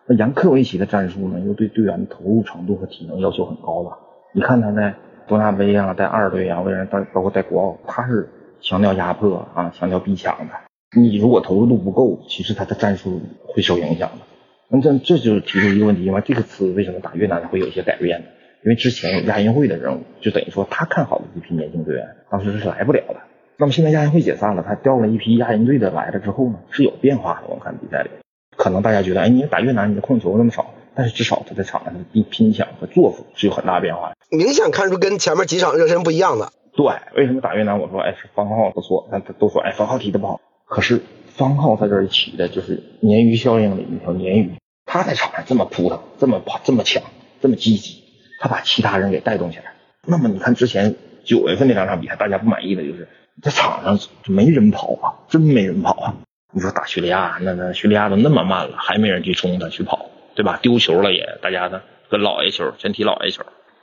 [0.06, 3.90] 那杨科维奇的战术呢，又对队员的投入程度和体能要求很高了？
[4.32, 4.94] 你看他在
[5.26, 8.26] 东亚杯啊，带二队啊，为了带包括带国奥，他是
[8.62, 10.67] 强调压迫啊，强调逼抢的。
[10.96, 14.24] 你如果投入度不够，其实他的战术会受影响的。
[14.68, 18.26] 那这这就提出一个问题嘛，这个词为什么打越南会有一些改变呢？
[18.64, 23.16] 因为之前有亚运会的任务，就等于说他看好的这批年轻队员，当时是来不了的。
[23.58, 27.48] 那么现在亚运会解散了，他调了一批亚运队的来了之后呢，是有变化的。
[27.48, 28.10] 我看比赛里，
[28.56, 36.50] 可能大家觉得，哎，你打越南，你的控球那么少，但是至少他在场上的拼拼抢和作风是有很大变化，明显看出跟前面几场热身不一样的。
[36.74, 37.78] 对，为什么打越南？
[37.78, 40.40] 我说，哎，是方浩不错，但他都说，哎，方浩踢的不好。
[40.68, 41.00] 可是
[41.36, 44.52] 方浩在这儿起的就是鲶鱼效应里一条鲶鱼，
[44.84, 47.02] 他在场上这么扑腾，这么跑，这么抢，
[47.40, 48.02] 这么积极。
[48.40, 49.74] 他把其他人给带动起来。
[50.06, 53.08] 那么你看之前九月份那两场比赛，大家不满意的就是
[53.42, 56.14] 在场上没人跑啊，真没人跑啊。
[56.52, 60.58] 你说打叙利亚，那那叙利亚都那么慢了，还没人去冲他去跑，对吧？
[60.62, 63.42] 丢球了也，大家呢跟老爷球，全踢老爷球。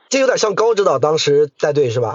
[0.10, 2.14] 这有点像高指导当时带队是吧？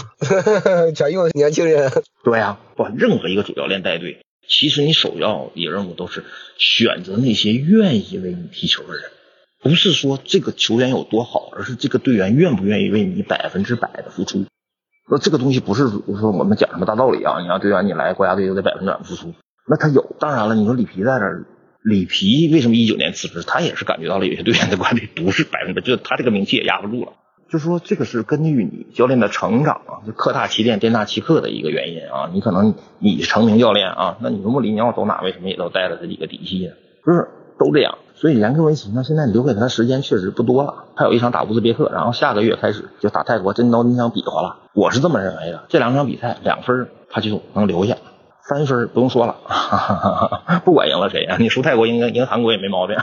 [0.97, 1.91] 全用年轻人。
[2.25, 6.25] 对呀，不，任何一个主教练带队，其实你首要的任务都是
[6.59, 9.05] 选择那些愿意为你踢球的人。
[9.63, 14.47] 不是说这个球员有多好，而是这个队员愿不愿意为你百分之百的付出。
[15.09, 17.41] 那这个东西不是说我们讲什么大道理啊？
[17.41, 19.35] 你让队员你来国家队就得百分之百付出。
[19.69, 21.47] 那他有，当然了，你说里皮在这儿，
[21.85, 23.43] 里皮为什么一九年辞职？
[23.47, 27.13] 他也是感觉到了有些队员的管理不是百分之百，就是他这个名气也压不住了。
[27.51, 32.31] 就说这个是根据你教练的成长啊，就客大欺店，店大欺客的一个原因啊。
[32.33, 36.75] 你可能你成名教练啊，那你说穆里尼奥走哪为什么也都带了他几个嫡系呢？
[37.05, 37.99] 就是都这样。
[38.15, 40.85] 所以杨科维奇呢，现在留给他的时间确实不多了。
[40.95, 44.59] 还有一场打乌兹别克，然后下个月开始就打泰国，真刀真枪比划了。
[44.75, 47.97] 我是这么认为的，这两场比赛两分他就能留下，
[48.49, 52.97] 三分不用说了，哈哈哈不管赢了谁啊，你输泰国赢赢韩国也没毛病，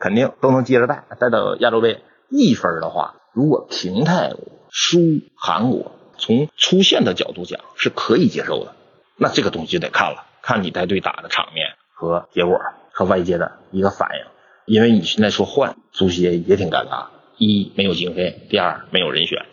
[0.00, 2.00] 肯定都能接着带带到亚洲杯。
[2.30, 4.32] 一分的话，如果平泰
[4.68, 4.98] 输
[5.36, 8.74] 韩国，从出线的角度讲是可以接受的。
[9.16, 12.58] 那这个东西就得看了，看你带队打的场面和结果。
[12.90, 19.46] 和外界的一个反应，因为你现在说换足协也挺尴尬，一没有经费，第二没有人选，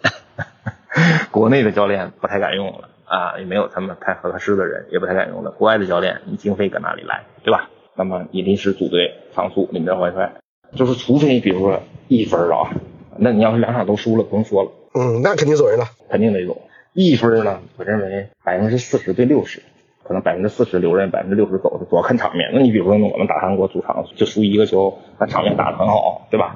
[1.30, 5.52] 国内的教练不太敢用了啊，也没有他们太合适的人，也不太敢用了。
[5.52, 7.70] 国外的教练，你经费搁哪里来，对吧？
[7.94, 10.42] 那么你临时组队仓促，领着怀揣。
[10.76, 12.72] 就是除非比如说一分啊，
[13.18, 15.86] 那你要是两场都输了，不用说了，嗯，那肯定走人了。
[16.10, 16.62] 肯定得走。
[16.94, 19.62] 一分呢，我认为百分之四十对六十，
[20.04, 22.52] 可能百分之四十留任，百分之六十走，主要看场面。
[22.54, 26.56] 那你比如说我们打韩国主场就输一个球，那场面打得很好，对吧？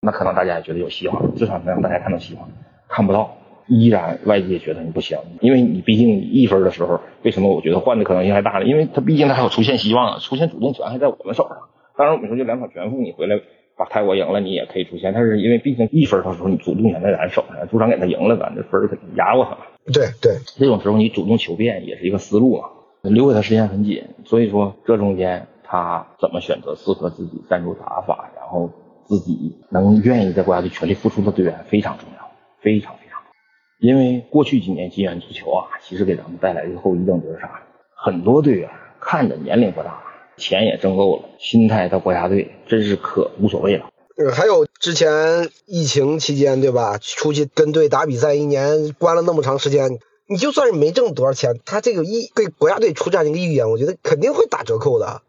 [0.00, 2.48] 那可能大家也觉得有希望，至少能让大家看到希望。
[2.88, 8.64] 看不到，依然外界觉得你不行，因为你毕竟一分的时候，为什么我觉得换的可能性还大呢？
[8.64, 11.58] 因为他毕竟他还有出现希望，出现主动权还在我们手上。
[11.96, 13.40] 当然我们说就两场全负，你回来
[13.80, 15.14] 把泰国赢了，你也可以出线。
[15.14, 19.56] 但是因为毕竟一分的时候你主动权在咱手上，主场给他赢了，咱这分肯定压过他。
[19.90, 22.68] 对对，这种时候你主动求变也是一个思路嘛。
[23.02, 28.70] 留给他时间很紧，所以说这中间他怎么选择适合自己战术打法，然后。
[29.10, 33.80] 自己能愿意在国家队全力付出的队员非常重要，非常非常重要。
[33.80, 37.60] 因为过去几年金元足球啊，其实给咱们带来的后遗症就是啥？
[37.96, 40.00] 很多队员看着年龄不大，
[40.40, 43.84] 钱也挣够了，心态到国家队真是可无所谓了。
[44.16, 46.98] 呃，还有之前疫情期间，对吧？
[46.98, 55.22] 出去跟队打比赛，一年关了那么长时间，你就算是没挣多少钱，他这个意对国家队出战这个意愿，我觉得肯定会打折扣的。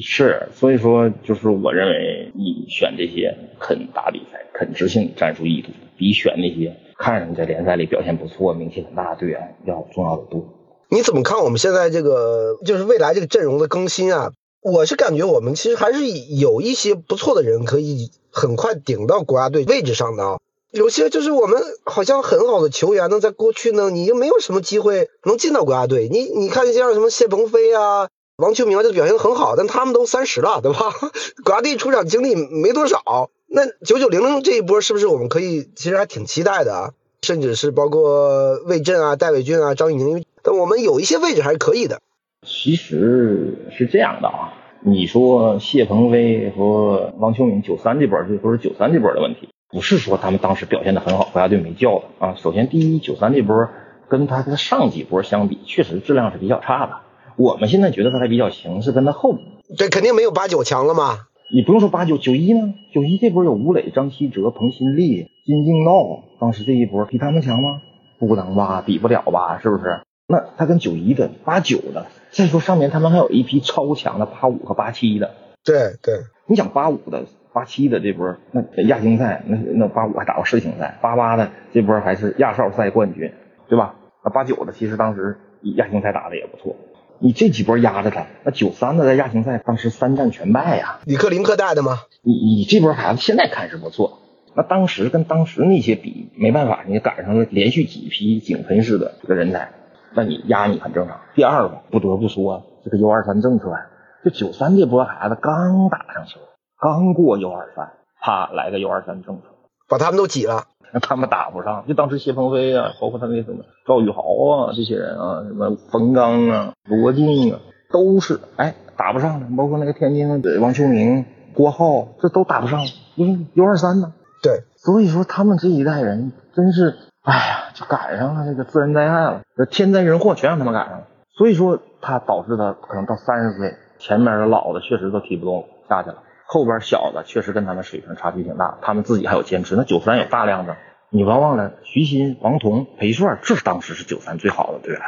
[0.00, 10.42] 是，所以说就是我认为你选这些肯打比赛、肯执行战术意图，比选那些看上去在联赛里表现不错、名气很大的队员要重要的多。
[10.90, 14.32] 你怎么看我们现在这个就是未来这个阵容的更新啊？
[14.60, 20.38] 我是感觉我们其实还是有一些不错的人可以很快顶到国家队位置上的啊。
[20.70, 26.08] 有些就是我们好像很好的球员呢，在过去呢，你就没有什么机会能进到国家队。
[26.10, 28.08] 你你看像什么谢鹏飞啊。
[28.36, 30.92] 王秋明这个表现的很好，但他们都三十了，对吧？
[31.44, 33.30] 国家队出场经历没多少。
[33.48, 36.94] 那九九零零这一波是不是我们可以其实还挺期待的？
[37.22, 42.00] 甚至是包括魏震啊、戴伟俊啊、张怡宁，但我们有一些位置还是可以的。
[42.46, 52.34] 其实是这样的啊，你说谢鹏飞和王秋明九三这波，这都是九三这波的问题，不是说他们当时表现的很好，国家队没叫啊。
[52.36, 53.68] 首先，第一，九三这波
[54.08, 56.92] 跟他的上几波相比，确实质量是比较差的。
[57.36, 59.38] 我们现在觉得他还比较行，是跟他后，
[59.76, 61.16] 这肯定没有八九强了嘛。
[61.52, 67.80] 你不用说八九九一呢，九一这波有吴磊、张稀哲、彭新立、金敬道，当时这一波比他们强吗？
[68.18, 70.00] 不能吧，比不了吧，是不是？
[70.28, 75.34] 那他跟九一的、八九的，再说上面他们还有一批超强的八五和八七的。
[75.64, 76.14] 对对，
[76.46, 83.32] 你想八五的、八七的这波，那亚青赛那那八五还打过世青赛，八八的这波还是亚少赛冠军，
[83.68, 83.96] 对吧？
[84.24, 85.38] 那八九的其实当时
[85.76, 86.76] 亚青赛打的也不错。
[87.20, 91.00] 你这几波压着他，那九三的在亚青赛当时三战全败呀。
[91.04, 91.98] 李克林克带的吗？
[92.22, 94.20] 你你这波孩子现在看是不错，
[94.54, 99.70] 那当时跟当时那些比没办法，你赶上了连续几批井喷式的这个人才，
[100.14, 101.18] 那你压你很正常。
[101.34, 103.86] 第二个不得不说这个 U 二三政策呀，
[104.24, 106.40] 这九三这波孩子刚打上球，
[106.80, 109.42] 刚过 U 二三，啪来个 U 二三政策，
[109.88, 110.64] 把他们都挤了。
[110.90, 117.60] 那他们打不上，就当时谢鹏飞啊，包括他那什么赵宇豪啊，这些人啊，什么冯刚啊、罗晋啊，
[117.92, 119.46] 都是哎打不上的。
[119.54, 122.80] 包括那个天津的王秋明、郭浩，这都打不上，
[123.16, 124.14] 因为 U 二三呢。
[124.42, 126.96] 对，所以说他们这一代人真是，
[127.28, 131.04] 哎呀，就赶上了这个自然灾害了，这天灾人祸全让他们赶上了。
[131.36, 136.22] 所以说他导致他可能到三十岁，前面的老的确实都踢不动，下去了。
[136.46, 139.76] 后边小的确实跟他们水平差距挺大，他们自己还有坚持。
[139.76, 140.74] 那九三有大量的，
[141.10, 145.02] 你别忘了徐新、王彤、裴帅，这当时是九三最好的队员。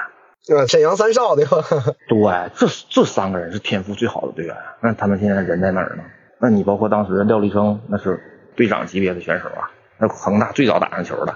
[0.47, 1.57] 对，沈阳三少对吧？
[2.07, 4.55] 对，这这三个人是天赋最好的队员。
[4.83, 6.03] 那他们现在人在哪儿呢？
[6.39, 8.21] 那你包括当时廖立生，那是
[8.57, 11.35] 队长级别的选手啊，那恒大最早打上球的。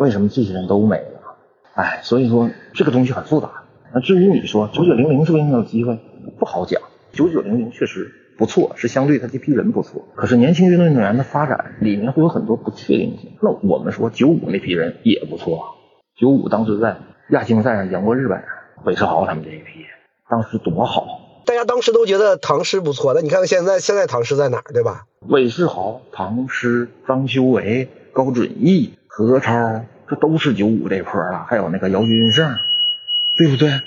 [0.00, 1.36] 那为什么这些人都没了？
[1.74, 3.64] 哎，所以说这个东西很复杂。
[3.92, 5.98] 那至于你说九九零零是为什么有机会？
[6.38, 6.80] 不好讲。
[7.12, 8.14] 九九零零确实。
[8.38, 10.08] 不错，是相对他这批人不错。
[10.14, 13.32] 可是年轻运动运动员的发展里面会有很多不确定性。
[13.42, 15.74] 那我们说九五那批人也不错，
[16.18, 16.96] 九五当时在
[17.32, 18.42] 亚青赛上赢过日本，
[18.86, 19.84] 韦世豪他们这一批，
[20.30, 21.04] 当时多好。
[21.44, 25.04] 大家当时都觉得唐诗不错，那你看看现在，现在唐诗在哪儿，对吧？
[25.28, 31.44] 韦世豪、唐诗、张修为、高准翼、何超，这都是九五这波了。
[31.48, 32.56] 还有那个姚军胜，
[33.36, 33.80] 对不对？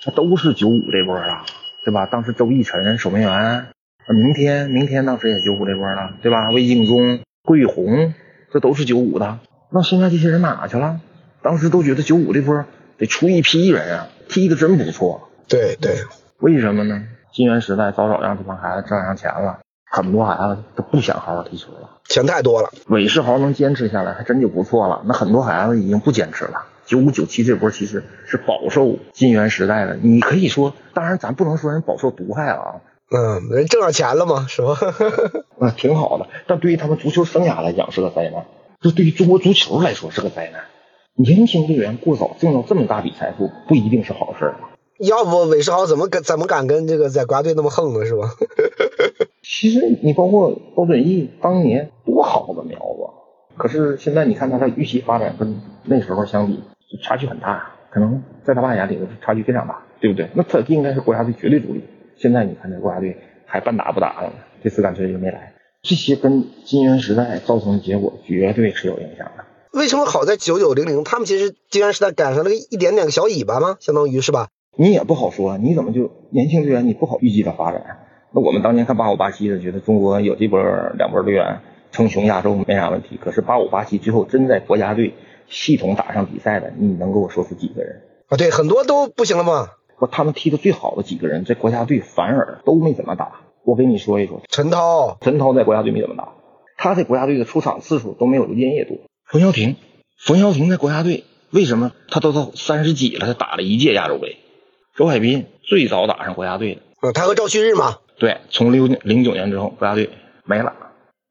[0.00, 1.44] 这都是九五这波了，
[1.84, 2.06] 对吧？
[2.06, 3.66] 当时周逸晨守门员。
[4.08, 6.50] 明天，明天当时也九五这波了，对吧？
[6.50, 8.14] 魏敬忠、桂红，
[8.52, 9.40] 这都是九五的。
[9.70, 11.00] 那现在这些人哪去了？
[11.42, 12.64] 当时都觉得九五这波
[12.96, 15.28] 得出一批人啊，踢的真不错。
[15.48, 15.96] 对对，
[16.38, 17.04] 为什么呢？
[17.32, 19.58] 金元时代早早让这帮孩子挣上钱了，
[19.90, 22.70] 很多孩子都不想好好踢球了，钱太多了。
[22.88, 25.02] 韦世豪能坚持下来，还真就不错了。
[25.06, 26.66] 那很多孩子已经不坚持了。
[26.84, 32.80] 九五九七这波其实是饱受金元时代的，你可以说，当然咱不能说人饱受毒害啊。
[33.10, 34.74] 嗯，人挣上钱了嘛，是吧？
[35.60, 36.28] 啊，挺好的。
[36.46, 38.44] 但对于他们足球生涯来讲是个灾难，
[38.80, 40.62] 这对于中国足球来说是个灾难。
[41.14, 44.54] 年轻队员过早挣到这么大笔财富，不一定是好事。
[44.98, 48.04] 要不韦世豪怎么敢怎么敢跟这个在国家队那么横呢？
[48.04, 48.30] 是吧？
[49.42, 56.62] 其实你包括包准翼当年多好的苗子，可是现在你看他的预期发展跟那时候相比
[57.02, 60.28] 差距很大，可能在他爸眼里差距非常大，对不对？
[60.34, 61.82] 那他应该是国家队绝对主力。
[62.16, 63.16] 现在你看这国家队
[63.46, 64.32] 还半打不打的，
[64.62, 65.54] 这次干脆就没来。
[65.82, 69.44] 这些跟金元时代造成的结果绝对是有影响的。
[69.72, 71.04] 为什么好在九九零零？
[71.04, 73.76] 他们其实金元时代赶上了一点点个小尾巴吗？
[73.78, 74.48] 相当于是吧？
[74.76, 78.07] 你也不好说，你怎么就年轻队员你不好预计的发展？
[78.32, 80.60] 那我们当年看八五八七的，觉得中国有这波
[80.96, 81.60] 两波队员
[81.92, 83.18] 称雄亚洲没啥问题。
[83.22, 85.14] 可是八五八七最后真在国家队
[85.48, 88.02] 系统打上比赛的，你能给我说出几个人？
[88.28, 89.70] 啊，对，很多都不行了吗？
[89.98, 93.40] 不，他们踢的最好的几个人在国家队反而都没怎么打。
[93.64, 96.34] 我跟你说一说，陈涛，陈涛在国家队没怎么打，
[96.76, 98.98] 他在国家队的出场次数都没有刘建业多。
[99.24, 99.76] 冯潇霆，
[100.18, 104.36] 冯潇霆在国家队为什么他都到三十几了，他打了一届亚洲杯？
[104.96, 107.96] 周海滨最早打上国家队的，嗯，他和赵旭日嘛。
[108.18, 110.10] 对，从零零九年之后，国家队
[110.44, 110.72] 没了。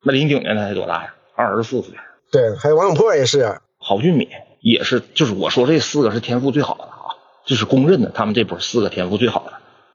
[0.03, 1.13] 那零九年他才多大呀？
[1.35, 1.93] 二十四岁。
[2.31, 4.29] 对，还有王永珀也是，郝俊敏
[4.61, 7.15] 也是，就是我说这四个是天赋最好的啊。
[7.45, 9.53] 这是公认的，他们这波四个天赋最好的。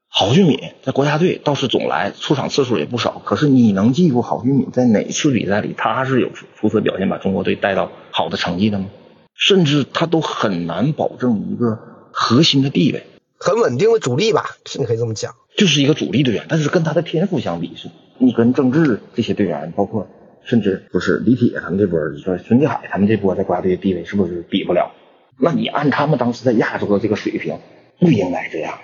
[0.08, 3.22] 郝俊敏在国家队倒是总来，出场次数也不少。
[3.24, 8.86] 可是你能记住郝俊敏在哪次比赛里他是有出色表现，把中国队带到好的成绩的吗？
[9.34, 11.78] 甚至他都很难保证一个
[12.12, 13.06] 核心的地位，
[13.38, 16.44] 很稳定的主力吧，是你可以这么讲，就是一个主力队员。
[16.48, 17.88] 但是跟他的天赋相比，是
[18.18, 20.06] 你跟郑智这些队员，包括
[20.44, 24.92] 甚至不是李铁他们这波，说孙继海他们这波在国家队的地位，是不是比不了？
[25.38, 27.58] 那你按他们当时在亚洲的这个水平，
[27.98, 28.78] 不应该这样。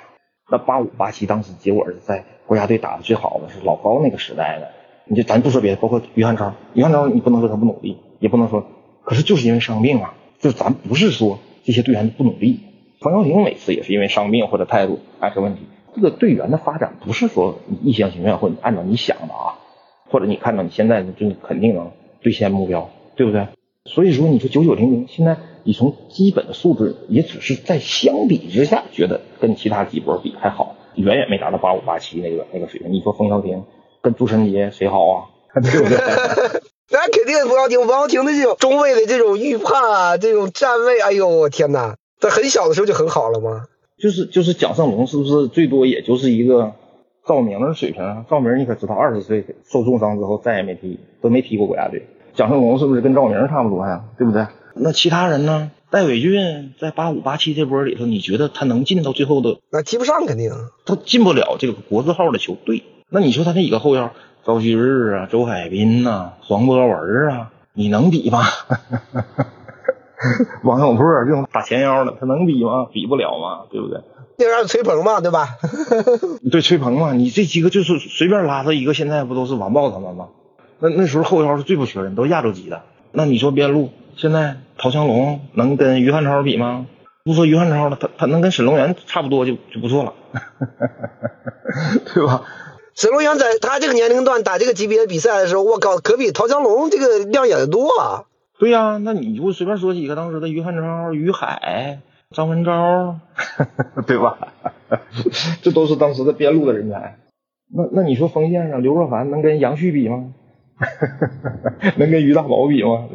[0.50, 4.68] 那八五八七当时结果是在国家队打的最好的是老高那个时代的。
[5.10, 8.66] 你就咱不说别的，包括于汉超，于汉超你不能说他不努力，也不能说，
[9.04, 10.14] 可是就是因为伤病啊。
[10.38, 12.60] 就是咱不是说这些队员不努力，
[13.00, 15.62] 冯潇霆每次也是因为伤病或者态度还是问题。
[15.94, 19.58] 这个队员的发展不是说你一厢情愿或者按照你想的啊，
[20.10, 21.90] 或者你看到你现在就肯定能
[22.22, 23.48] 兑现目标，对不对？
[23.84, 25.36] 所以说你说九九零零现在。
[25.64, 32.90] 你从基本的素质，也只是在相比之下，觉得跟其他几波比还好，远远没达到八五八七那个那个水平。
[32.90, 33.64] 你说冯潇霆
[34.00, 35.28] 跟朱晨杰谁好啊？
[35.60, 35.98] 对不对？
[36.90, 41.96] 那肯定冯潇霆，冯潇霆的这种中卫的这种预判啊，这种站位，哎呦我天哪！
[42.18, 43.66] 在很小的时候就很好了吗？
[43.98, 46.72] 就是就是蒋胜龙是不是最多也就是一个
[47.26, 48.24] 赵明的水平？
[48.30, 52.06] 赵明你可知道，二十岁受重伤之后再也没踢，都没踢过国家队。
[52.34, 54.04] 蒋胜龙是不是跟赵明差不多呀？
[54.16, 54.46] 对不对？
[54.74, 55.70] 那其他人呢？
[55.90, 59.58] 戴伟俊在八五八七这波里头，你觉得他能进到最后的？
[59.72, 60.52] 那踢不上，肯定
[60.84, 62.84] 他进不了这个国字号的球队。
[63.10, 64.12] 那你说他那几个后腰，
[64.44, 68.42] 赵旭日啊、周海滨呐、黄博文啊，你能比吗？
[70.64, 72.86] 王小波这种打前腰的，他能比吗？
[72.92, 74.00] 比不了嘛，对不对？
[74.38, 75.48] 那让崔鹏嘛，对吧？
[76.50, 80.28] 对，崔鹏嘛，你这几个就是随便拉他一个，现在不都是完爆他们吗？
[80.80, 82.82] 那那时候后腰是最不缺人，都是亚洲级的。
[83.12, 83.90] 那你说边路？
[84.16, 86.86] 现在陶强龙能跟于汉超比吗？
[87.24, 90.14] 不说于汉超了，他他能跟沈龙元差不多就就不错了，
[92.14, 92.42] 对吧？
[92.94, 98.24] 沈龙元在他这个年龄段打这个级别的比赛的时候，我靠，可比陶强龙这个亮眼的多啊！
[98.58, 102.00] 对呀，那你就随便说几个当时的于汉超、于海、
[102.30, 103.16] 张文钊，
[104.06, 104.38] 对吧？
[105.62, 107.18] 这都是当时的边路的人才。
[107.70, 110.32] 那那你说锋线上刘若凡能跟杨旭比吗？
[111.96, 113.08] 能跟于大宝比吗？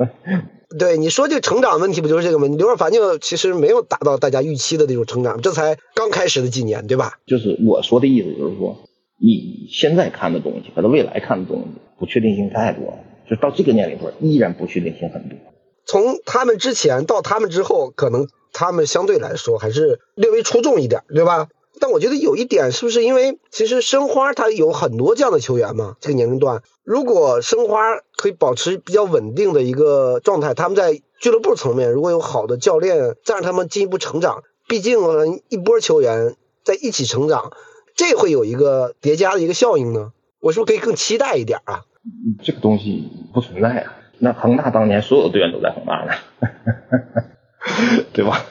[0.80, 2.48] 对你说这个成长问题不就是这个吗？
[2.58, 7.14] 刘若凡就其实没有达到大家预期的那种成长，这才刚开始的几年，对吧？
[7.26, 8.78] 就是我说的意思，就是说
[9.20, 11.68] 你现在看的东西和他未来看的东西
[12.00, 12.98] 不确定性太多了，
[13.30, 15.38] 就到这个年龄段依然不确定性很多。
[15.86, 21.48] 从他们之前到他们之后，可能他们相对来说还是略微出众一点，对吧？
[21.80, 25.98] 但我觉得有一点是不是因为其实申花他有很多这样的球员嘛？
[26.00, 27.80] 这个年龄段，如果申花
[28.16, 35.00] 可以保持比较稳定的一个状态，他们在俱乐部层面如果有好的教练，再让他们进一步成长，毕竟
[35.50, 37.52] 一波球员在一起成长，
[37.96, 40.14] 这会有一个叠加的一个效应呢。
[40.40, 41.86] 我是不是可以更期待一点啊？
[42.42, 43.94] 这个东西不存在啊。
[44.20, 46.14] 那恒大当年所有的队员都在恒大呢，
[48.14, 48.46] 对吧？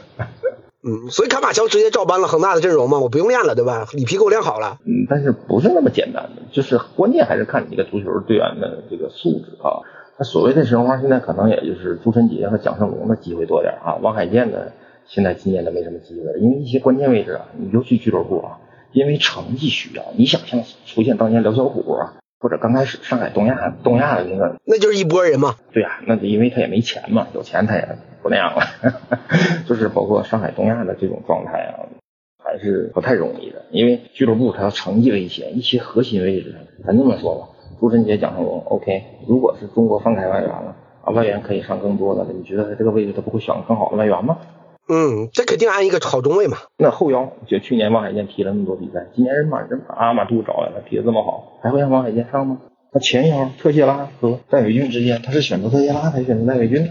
[0.84, 3.86] 嗯，所以卡马乔直接照搬了恒大的阵容嘛，我不用练了，对吧？
[3.92, 4.78] 里皮给我练好了。
[4.84, 9.78] 嗯，但是不是那么简单的，就是关键还是看你这个足球队员的这个素质啊。
[10.18, 14.58] 那所谓的申花现在可能也就是朱晨杰和蒋胜龙的机会多点啊，王海建呢
[15.06, 18.58] 现在今年都没什么机会，因为一些关键位置啊，你尤其俱乐部啊，
[18.90, 20.04] 因为成绩需要。
[20.16, 25.54] 你想象出现当年刘小虎啊，或者刚开始上海东亚东亚的那个，那就是一波人嘛。
[25.72, 27.88] 对呀、那因为他也没钱嘛，有钱他也
[28.20, 28.62] 不那样了。
[29.64, 31.86] 就是包括上海东亚的这种状态啊，
[32.44, 33.64] 还是不太容易的。
[33.70, 40.74] 因为俱乐部它要成绩为先，一些核心位置，咱这么说吧，朱晨杰、蒋胜龙，OK，如果是中国放开外援了
[41.04, 44.38] 啊，外援可以上更多的了，你觉得他这个位置他不会选更好的外援吗？
[44.88, 46.58] 嗯，这肯定安一个好中卫嘛。
[46.76, 52.60] 那后腰，就去年王海剑踢了那么多比赛，今年人把人把阿马杜找来了，踢得这么好，还会让王海剑上吗？
[52.92, 56.88] 那前腰特谢拉和戴伟俊之间，他是选择特谢拉还是选择戴伟俊呢？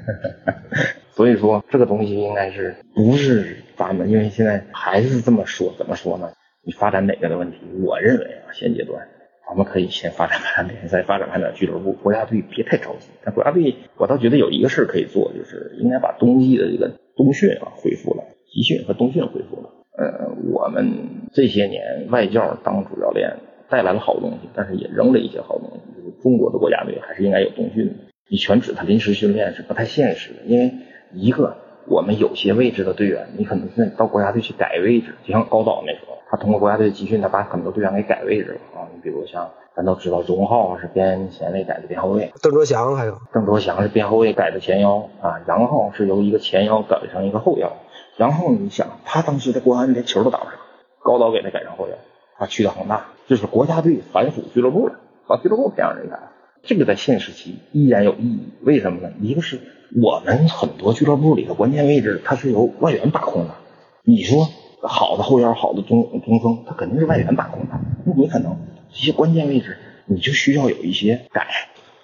[1.14, 6.32] 所以说这个东西应该是不是咱们，因为现在还是这么说，怎么说呢？
[6.66, 9.06] 你发展哪个的问题，我认为啊，现阶段
[9.46, 13.08] 咱们可以先发展发展联赛，发展发展俱乐部，国家队别太着急。
[13.24, 19.70] 但国家队，我倒觉得有一个事儿可以做，就是应该把冬季的这个冬训啊恢复了，集训和冬训恢复了。
[19.96, 23.36] 呃，我们这些年外教当主教练
[23.68, 25.80] 带来了好东西，但是也扔了一些好东西。
[25.96, 27.94] 就是中国的国家队还是应该有冬训的，
[28.28, 30.72] 你全指他临时训练是不太现实的，因为
[31.12, 31.56] 一个
[31.86, 38.88] 我们有些位置的队员，你可能在到国家队去改位置，就像高导那时候，他通过国家队集训，他把很多队员给改位置了啊。
[38.92, 47.72] 你比如像咱都知道，荣浩是边前卫改的边后卫，邓卓翔还有邓卓翔是边后卫改的前腰啊，杨浩是由一个前腰改成一个后腰。
[48.16, 50.54] 然后，你想他当时在国安连球都打不上，
[51.02, 51.96] 高导给他改成后腰，
[52.38, 54.94] 他去的恒大，这是国家队反腐俱乐部了，
[55.26, 56.20] 把俱乐部培养人才。
[56.62, 59.10] 这个在现时期依然有意义，为什么呢？
[59.20, 59.58] 一个是
[60.00, 63.54] 我们很多俱乐部里的关键位置，它是由外援把控的。
[64.04, 64.46] 你说
[64.80, 67.80] 好的后腰、好的中中锋，他肯定是外援把控的。
[68.06, 68.56] 那你可能
[68.94, 69.76] 这些关键位置，
[70.06, 71.46] 你就需要有一些改。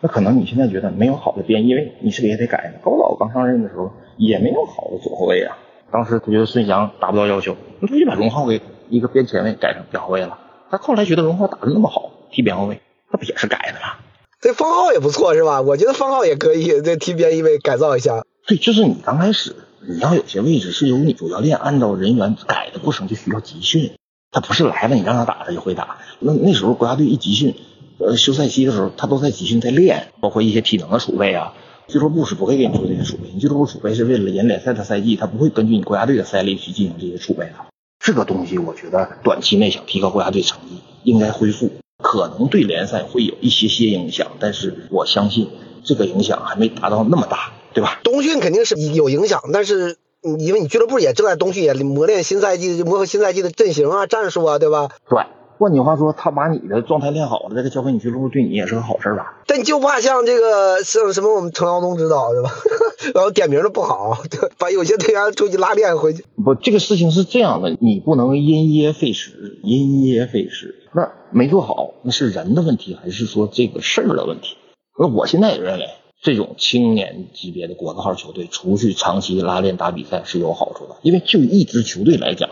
[0.00, 2.80] 那可能你现在觉得没有好的边翼位，你是不是也得改呢？
[2.82, 5.56] 高老刚上任的时候也没有好的左后卫啊，
[5.92, 10.38] 当时他觉得孙祥达不到要求，那他就把荣浩给一个边前卫改成边后卫了。
[10.70, 12.80] 他后来觉得荣浩打的那么好，踢边后卫，
[13.12, 13.98] 那不也是改的吗？
[14.40, 15.60] 这方浩也不错是吧？
[15.60, 18.24] 我觉得方浩也可以这踢边翼位改造一下。
[18.46, 19.54] 对，就是你刚开始
[19.86, 23.92] 你要有些位置是由你主教练按照人员改的过程就需要集训，
[24.30, 25.98] 他不是来了你让他打他就会打。
[26.18, 27.54] 那那时候国家队一集训，
[27.98, 31.54] 呃，休赛期的时候他都在集训在练，包括一些体能的储备啊。
[31.88, 37.54] 俱乐部是不会给你做这些储备，俱乐部储备是为了赢联赛的赛季，他不会根据你国家队的赛例去进行这些储备的。
[37.98, 45.48] 这个东西我觉得短期内想提高国家队成绩，应该恢复，可能对联赛会有一些些影响，但是我相信
[45.82, 47.98] 这个影响还没达到那么大，对吧？
[48.04, 49.96] 冬训肯定是有影响，但是
[50.38, 54.88] 因为你俱乐部也正在冬训，也磨练新赛季磨合新赛季的阵型啊、战术啊，对吧？
[55.08, 55.18] 对。
[55.58, 59.42] 换句话说，他把你的状态练好了，这个交给你俱乐部，对你也是个好事吧？
[59.46, 62.50] 但就怕像这个像什么我们程耀东指导对吧？
[63.14, 66.24] 然后点名的不好， 对，把有些队员出去拉练回去。
[66.42, 70.76] 不，这个事情是这样的，你不能因噎废食，因噎废食。
[70.94, 74.56] 那没做好，那是人的问题，还是说这个事儿的问题？
[74.98, 75.84] 那我现在也认为，
[76.22, 82.50] 这种青年级别的国字号球队除去长期拉练打比赛是有好处的，因为就一支球队来讲，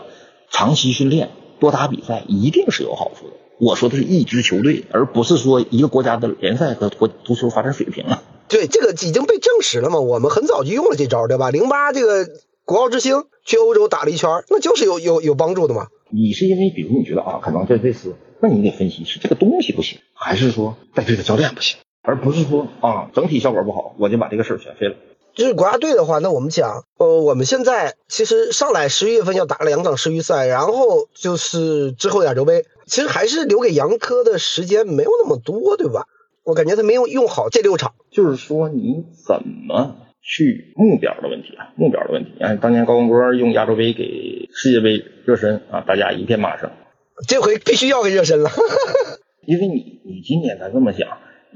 [0.51, 1.31] 长期训练。
[1.61, 3.33] 多打比赛一定是有好处的。
[3.59, 8.23] 我说的是一支球队，而不是说一个国家的联赛和国足球发展水平啊。
[8.47, 9.99] 对，这个已经被证实了嘛。
[9.99, 11.51] 我们很早就用了这招，对吧？
[11.51, 12.29] 零八这个
[12.65, 15.89] 国奥之星去欧洲打了一圈，那就是有有有帮助的嘛。
[16.11, 24.97] 你是因为比如你觉得啊，可能这这次，那你得分析是这个东西不行，还是说带队的教练不行，而不是说啊整体效果不好，我就把这个事儿全废了。
[25.35, 36.07] 就是国家队的话，那我们讲，呃，我们现在其实上来十一月份要打两场世预赛，然后就是之后亚洲杯，其实还是留给杨科的时间没有那么多，对吧？
[36.43, 37.95] 我感觉他没有用好这六场。
[38.11, 42.33] 就是说你怎么去目标的问题啊，目标的问题。
[42.41, 46.71] 哎，当年高洪波用亚洲杯给世界杯热身啊，大家一片骂声。
[47.29, 48.51] 这回必须要给热身了，
[49.47, 51.07] 因为你你今年咱这么想，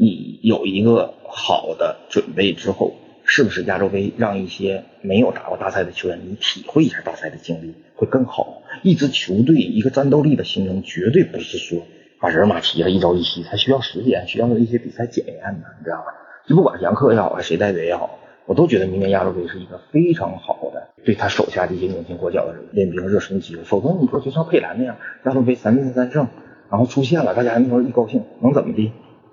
[0.02, 2.94] 你有一个好的准备之后。
[3.24, 8.62] 是不是亚洲杯让一些没有打过大赛的球员，你体会一下大赛的经历会更好？
[8.82, 11.78] 一支球队一个战斗力的形成，绝对不是说
[12.20, 16.06] 把人马齐了一朝一夕，它需要时间，需要一些比赛检验的，你知道吧？
[16.48, 23.62] 就不管杨克也好，谁带队也好，我都觉得明年亚洲杯是一个非常好的对他手下这些年轻国脚的人练兵热身机会。
[23.62, 24.96] 否则你说就像佩兰那样，
[25.26, 26.26] 亚洲杯三战三胜，
[26.68, 28.90] 然后出现了，大家那时候一高兴，能怎么地？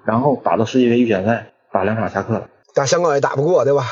[0.10, 2.50] 然后打到世界杯预选赛，打两场下课了。
[2.74, 3.86] 打香港也打不过，对吧？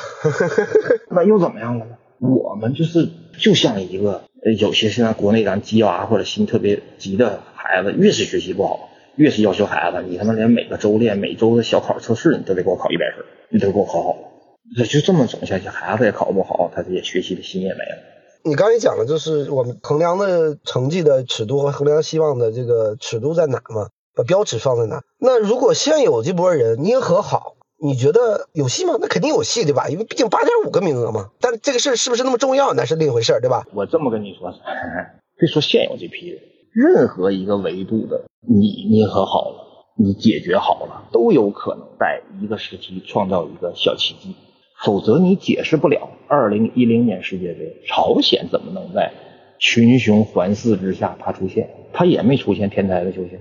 [1.14, 1.92] 那又怎么样了呢？
[2.20, 3.08] 我们就是
[3.38, 14.20] 就像一个呃，有些现在国内咱鸡娃或者心特别急的孩子，越是学习不好，越是要求孩子，你他妈连每个周练、每周的小考测试，你都得给我考一百分，你都给我考好了。
[14.76, 17.98] 那就这么整下去，孩子也考不好，他这些学习的心也没了。
[18.44, 23.90] 你刚才讲了，就是我们衡量的成绩的尺度和衡量希望的这个尺度在哪嘛？
[24.18, 25.04] 把标尺放在哪？
[25.20, 28.96] 那如果现有这波人捏合好，你觉得有戏吗？
[29.00, 29.90] 那肯定有戏，对吧？
[29.90, 31.30] 因为毕竟八点五个名额嘛。
[31.40, 33.68] 但这个事儿是不是那么重要，那是另一回事，对吧？
[33.76, 34.52] 我这么跟你说，
[35.38, 36.42] 别说现有这批人，
[36.74, 44.36] 任何一个维度的你捏合好了，你解决好了，都有可能在一个时期创造一个小奇迹。
[44.84, 49.12] 否则你解释不了，二零一零年世界杯，朝鲜怎么能在
[49.60, 51.70] 群雄环伺之下他出现？
[51.94, 53.40] 他也没出现天才的球星，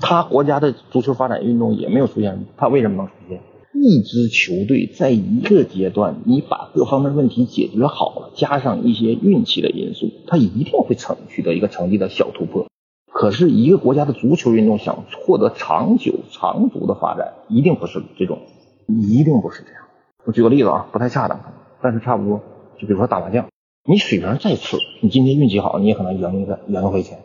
[0.00, 3.40] 他国家的足球发展运动也没有出现，他为什么能出现？
[3.72, 12.66] 一支球队在一个阶段，你把各方面问题解决好了，加上一些运气的因素，他一定会成取得一个成绩的小突破。
[13.12, 18.38] 可是，一个国家的足球运动想获得长久长足的发展，一定不是这种，
[18.86, 19.82] 一定不是这样。
[20.24, 21.40] 我举个例子啊，不太恰当，
[21.80, 22.40] 但是差不多。
[22.78, 23.46] 就比如说打麻将，
[23.88, 27.18] 你水平再次，你今天运气好，你也可能赢一个赢一回钱。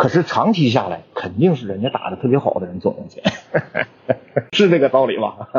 [0.00, 3.22] 可是长期下来，肯定是人家打的特别好的人总赢钱，
[4.52, 5.50] 是这个道理吧？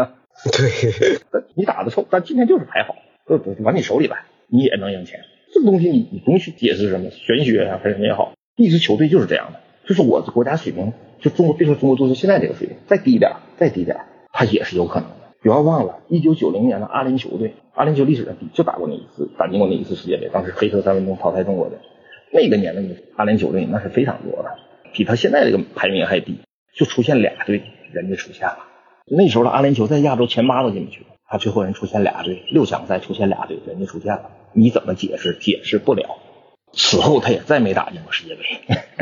[0.52, 2.96] 对， 你打的臭，但今天就是牌好，
[3.28, 5.20] 都往你手里来，你也能赢钱。
[5.54, 14.00] 这个东西你你不用去解释什么玄学啊，还是什么也好，一支球队就是这样的，就是我国家水平，就中国别说中国足球现在这个水平，再低点再低点
[14.34, 15.16] 它也是有可能的。
[15.44, 21.78] 不要忘了，一九九零年的阿联酋队，阿联酋历史上就打过那一次，打进过那一次世界杯，当时黑色三分钟淘汰中国队。
[22.34, 22.84] 那个年的
[23.16, 24.50] 阿联酋队那是非常多的，
[24.94, 26.40] 比他现在这个排名还低，
[26.76, 28.58] 就出现俩队，人家出现了。
[29.06, 35.38] 那时候的阿联酋在亚洲前八都进不去，他最后人出现俩队，六强赛出现俩队，人家出现了，你怎么解释？
[35.40, 36.18] 解释不了。
[36.74, 38.42] 此后他也再没打进过世界杯。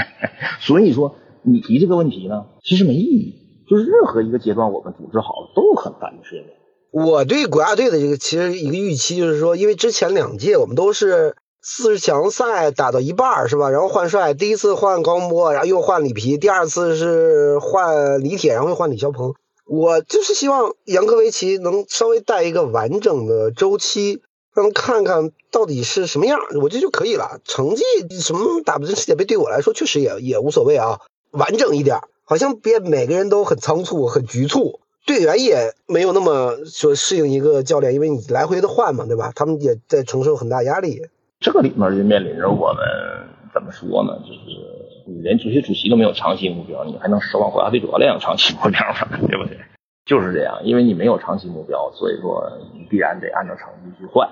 [0.61, 3.35] 所以说你提这个问题呢，其实没意义。
[3.69, 6.47] 就是任何一个阶段，我们组织好了，都有可能打进世界杯。
[6.91, 13.69] 我对国家队的这个其实一个预期就是说，因为之前两届我们都是四十强赛打到一半是吧？
[13.69, 19.33] 然后换帅，第一次换高洪波，然后又换里皮，第二次是换李铁，然后又换李霄鹏。
[19.65, 24.21] 我就是希望杨科维奇能稍微带一个完整的周期，
[24.55, 27.39] 让他看看到底是什么样，我这就可以了。
[27.43, 27.83] 成绩
[28.19, 30.99] 什么打不进世界杯，对我来说确实也也无所谓啊，
[31.31, 31.99] 完整一点。
[32.23, 39.31] 好像别每个人都很仓促、很局促，队员也没有那么说适应一个教练，因为你来回的换嘛，对吧？
[39.35, 41.01] 他们也在承受很大压力。
[41.39, 42.83] 这个里面就面临着我们
[43.53, 44.19] 怎么说呢？
[44.19, 44.39] 就是
[45.07, 49.17] 你连足协主席都没有长期目标，你还能奢望国家队主教练有长期目标吗？
[49.27, 49.57] 对不对？
[50.05, 54.27] 就是这样，因为你没有长期目标，所以说你必然得按照成绩去换。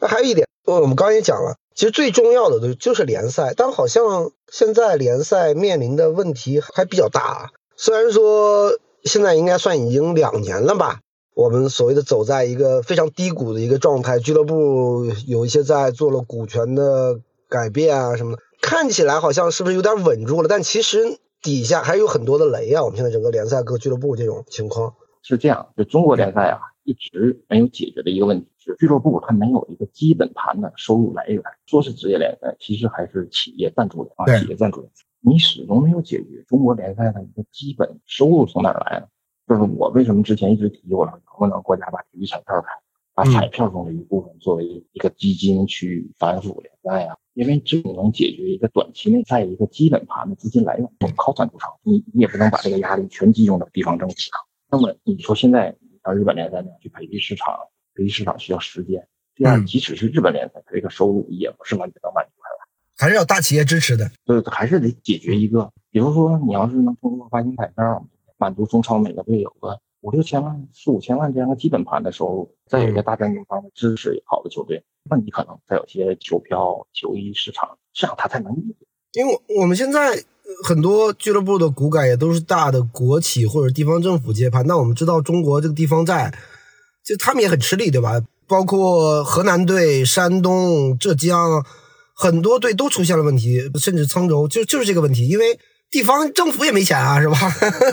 [0.00, 1.56] 那还有一点，我们刚刚也讲了。
[1.74, 7.50] 其实最重要的就就是联赛，但好像现在联赛面临的问题还比较大。
[7.76, 8.72] 虽然说
[9.04, 11.00] 现在应该算已经两年了吧，
[11.34, 20.48] 我们所谓的走在一个非常低谷的一个状态，俱乐部有一些在做了股权的改变啊什么的，看起来好像是不是有点稳住了？
[20.48, 22.84] 但其实底下还有很多的雷啊。
[22.84, 28.76] 我们现在整个联赛各俱乐部这种情况是这样，就中国联赛啊，一直没有解决的一个问题是。
[28.78, 34.88] 俱乐部它没有一个基本盘的收入来源，说是职业联赛，其实还是企业赞助的啊，企业赞助的。
[35.20, 39.06] 你始终没有解决中国联赛的一个基本收入从哪儿来呢？
[39.52, 42.72] 就是我为什么之前一直提我说能不能国家把体育彩票开，
[43.14, 47.14] 把彩票中的一部分作为一个基金去反腐联赛啊？
[47.34, 54.30] 因为只能解决一个短期内在一个基本盘的资金来源，总靠赞助商，你你也不能把这个压力全集中到地方政府上。
[54.70, 57.54] 那么你说现在像日本联赛那样去培育市场？
[57.94, 59.06] 培育市场需要时间。
[59.34, 62.48] 第二，即使是日本联赛，它这个收入也不是完全能满足的，
[62.96, 64.10] 还是要大企业支持的。
[64.24, 68.06] 就是还是得解决一个，比如说你要是能通过发行彩票
[68.42, 78.52] 满足中超每个队有个五六千万、四五千万这样的基本盘的收入，再有一个大赞助方的支持，好的球队，那你可能再有些球票、球衣市场，这样他才能。
[79.12, 80.24] 因为我们现在
[80.64, 86.34] 很多俱乐部的骨干也都是大的国企或者地方政府接盘，那我们知道中国这个地方债。
[87.04, 88.20] 就他们也很吃力，对吧？
[88.46, 91.64] 包括河南队、山东、浙江，
[92.14, 95.58] 很多队都出现了问题，甚至沧州就就是这个问题，因为
[95.90, 97.36] 地方政府也没钱啊，是吧？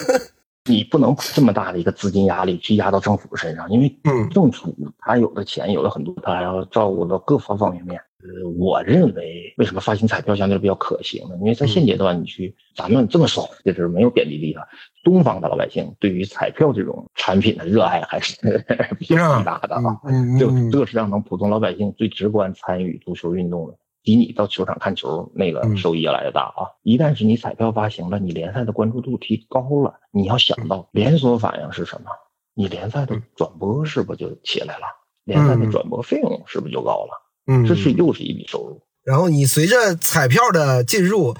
[0.70, 3.93] 你不能把这么大的一个资金压力去压到政府身上，因为
[4.30, 7.99] 政府他有的钱有的很多，他还要照顾到各方方面面。
[8.22, 11.36] 呃，我认为为什么发行彩票相对比较可行呢？
[11.39, 14.61] 因为在现阶段，你去咱们这么少，就是没有贬低的地方，
[15.05, 18.36] 东方的老百姓对于彩票这种产品的热爱还是
[18.99, 19.97] 比较强大的啊。
[20.38, 23.78] 就这是让能普通老百姓最直观参与足球运动的，
[24.10, 26.66] 比你到球场看球那个收益越来越大啊。
[26.82, 32.10] 一旦是你彩票发行了，你联赛的关注度提高了，你要想到连锁反应是什么？
[32.55, 34.86] 你联赛的转播是不是就起来了？
[35.26, 37.22] 联赛的转播费用是不是就高了？
[37.45, 38.82] 嗯，这是又是一笔收入。
[39.03, 41.36] 然后你随着彩票的进入，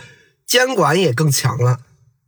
[0.46, 1.80] 监管也更强了，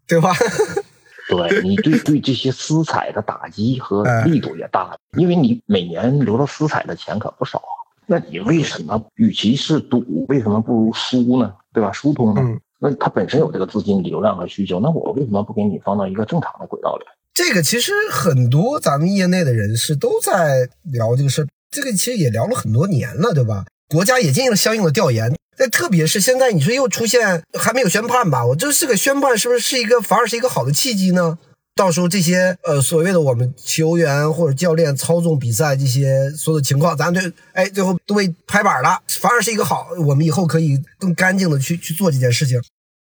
[0.07, 0.31] 对吧？
[1.29, 7.80] 对你对对这些私彩的打击和哎力度也大，因为你每年留到私彩的钱可不少啊。
[8.11, 11.53] 那你为什么与其是赌，为什么不如输呢？
[11.71, 11.89] 对吧？
[11.93, 12.41] 疏通呢？
[12.43, 17.05] 嗯那它本身有这个资金流量和需求，那我为什么不给你放到一个正常的轨道里？
[17.31, 23.65] 这个其实很多咱们业内的人士都在聊这个事儿，这个其实也聊了很多年了，对吧？
[23.87, 28.43] 国家也进行了相应的调研，那特别是现在你说又出现还没有宣判吧？
[28.47, 31.37] 我这是个宣判，是不是是一个反而是一个好的契机呢？
[31.81, 37.19] 到时候这些呃所谓的我们球员或者教练操纵比赛这些所有的情况，咱就
[37.53, 42.61] 哎最后都被拍板了，反而是一个好，我们以后可以更干净的去去做这件事情。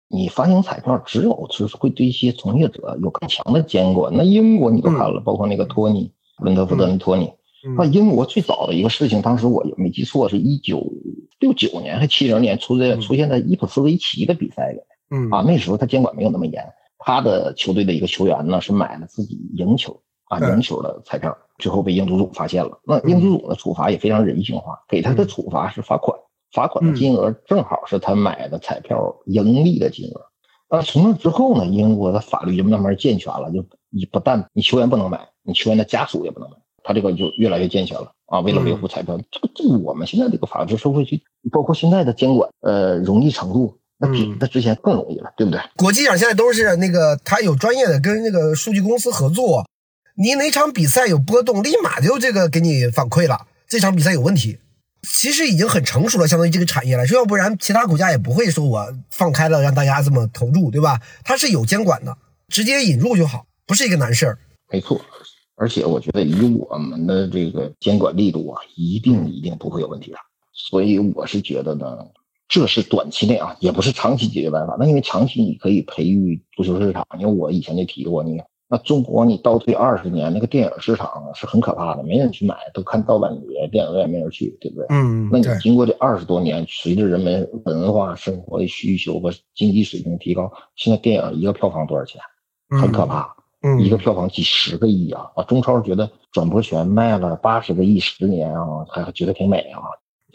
[0.08, 4.12] 你发行彩票，只有就是会对一些从业者有更强的监管。
[4.14, 7.32] 那英国你都看了，包括那个托尼伦德福德那托尼，
[7.78, 10.86] 那英国最早的一个事情，当时我也没记错，是一九
[11.40, 15.42] 六九年还七零年出在出现在伊普斯维奇的比赛里嗯啊。
[15.46, 16.62] 那时候他监管没有那么严，
[17.06, 22.80] 他的球队的一个球员呢是买了自己赢球啊嗯赢球的彩票，最后被英足总发现了。
[22.84, 26.18] 那英足总的处罚也非常人性化，给他的处罚是罚款，
[26.50, 30.20] 罚款的金额正好是他买的彩票盈利的金额。
[30.76, 38.40] 啊，从那之后呢，英国的法律就慢慢健全了，就你不但你球员不能买，你球员的家属也不能买，他这个就越来越健全了啊。
[38.40, 45.60] 为了维护彩票，这个这个我们现在这个法治社会去，包括现在的监管，呃，容易程度，那比嗯那之前更容易了，对不对？
[45.76, 49.66] 国际上现在都是那个，他有专业的跟那个数据公司合作，
[50.16, 54.58] 你哪场比赛有波动，立马就这个给你反馈了，这场比赛有问题。
[55.08, 61.00] 其实已经很成熟了，相当于这个产业来说，要不然其他国家也不会说我放开了让大家这么投入，对吧？
[61.22, 62.16] 它是有监管的，
[62.48, 64.38] 直接引入就好，不是一个难事儿。
[64.68, 65.00] 没错，
[65.54, 70.18] 而且我觉得以我们的这个监管力度啊，一定一定不会有问题的。
[70.52, 71.86] 所以我是觉得呢，
[72.48, 74.76] 这是短期内啊，也不是长期解决办法。
[74.78, 84.86] 那因为长期你可以培育足球市场，因为我以前就提过，你那中国你倒退二十年，那个电影市场是很可怕的，没人去买，都看盗版碟，电影院没人去，对不对？
[84.90, 92.20] 嗯那你经过这二十多年，随着人们文化生活的需求和经济水平提高，现在电影一个票房多少钱？
[92.70, 93.34] 很可怕。
[93.62, 95.28] 嗯一个票房几十个亿啊！
[95.34, 99.80] 啊，中超觉得转播权卖了八十个亿，十年啊，还觉得挺美啊。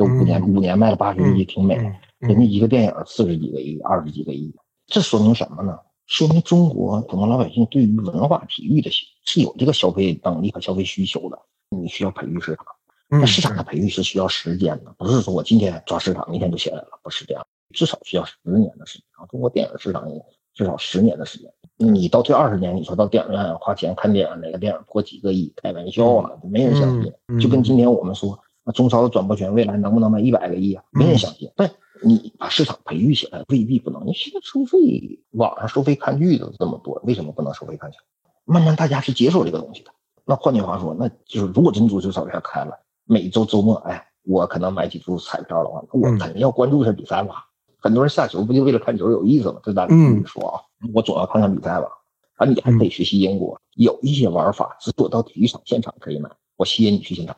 [0.01, 1.75] 就五年，五年卖了八十个亿，挺美。
[2.17, 4.51] 人家一个电影四十几个亿，二十几个亿，
[4.87, 5.77] 这说明什么呢？
[6.07, 11.39] 说明中国普通老百姓对于文化体育的是有这个消费能力和消费需求的。
[11.69, 12.65] 你需要培育市场，
[13.09, 19.05] 那市场的培育是需要时间的，不是说我今天抓市场，明天就起来了，不是这样，至少需要十年的时间。
[19.29, 20.19] 中国电影市场也
[20.53, 21.49] 至少十年的时间。
[21.77, 25.53] 你倒退二十年，你说到电影院花钱看电影，哪个电影破几个亿？
[25.55, 27.11] 开玩笑啊，没人相信。
[27.39, 30.83] 就跟今天我们说，那中超的转播权未来能不能卖一百个亿啊？
[30.91, 31.51] 没人相信。
[31.55, 31.69] 但
[32.03, 34.05] 你把市场培育起来，未必不能。
[34.05, 37.97] 你现在收费，网上收费看剧的这么多，为什么不能收费看球？
[38.45, 39.91] 慢慢大家是接受这个东西的。
[40.25, 47.45] 那换句话说，那就是如果真足球彩票开了，每周周末，哎，我可能买几注彩票的话，我肯定要关注一下比赛吧。
[47.77, 49.59] 很多人下球不就为了看球有意思吗？
[49.63, 50.61] 这咱嗯说啊，
[50.93, 51.87] 我总要看看比赛吧。
[52.35, 57.35] 啊，你还可以学习英国，有一些玩法只有到体育场现场可以买，我吸引你去现场。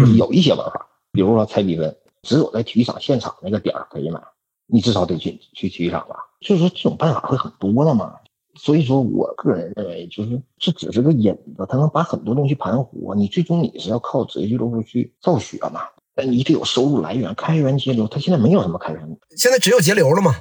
[0.00, 4.20] 就是有一些玩法，比如说猜比分，只有在体育场现场那个点儿可以买，
[4.66, 6.16] 你至少得去去体育场吧。
[6.40, 8.14] 所以说这种办法会很多的嘛。
[8.54, 13.14] 所以说我个人认为，就是这只是个引子，它能把很多东西盘活。
[13.14, 15.82] 你最终你是要靠职业俱乐部去造血嘛，
[16.14, 18.08] 但你得有收入来源，开源节流。
[18.08, 20.34] 他现在没有什么开源，现在只有节流了嘛。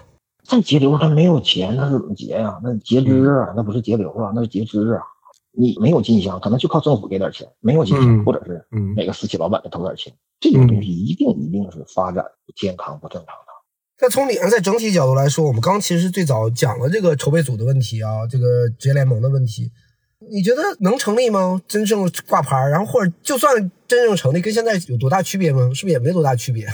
[0.44, 2.60] 再节流，他没有钱，它怎么节呀？
[2.64, 5.04] 那截肢啊，那不是节流啊，那是截肢啊。
[5.60, 8.64] 你没有进项，可能就靠政府给点钱，没有进项，或者是
[8.96, 13.48] 哪个私企老板给投点钱，这种东西一定一定是发展不健康、不正常的。
[14.00, 19.72] 那从联赛整体角度来说，我们刚其实最早讲了这个筹备组的问题啊，这个职业联盟的问题，
[20.32, 21.60] 你觉得能成立吗？
[21.68, 25.62] 真正挂牌，然后或者就算真正成立，跟现在有多大区别吗？
[25.74, 26.68] 是不是也没多大区别？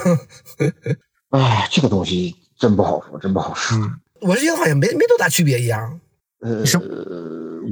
[1.32, 3.78] 哎，这个东西真不好说，真不好说。
[4.20, 6.02] 我是觉得好像没没多大区别一样。
[6.44, 6.64] 呃，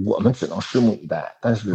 [0.05, 1.37] 我们只能拭目以待。
[1.41, 1.71] 但是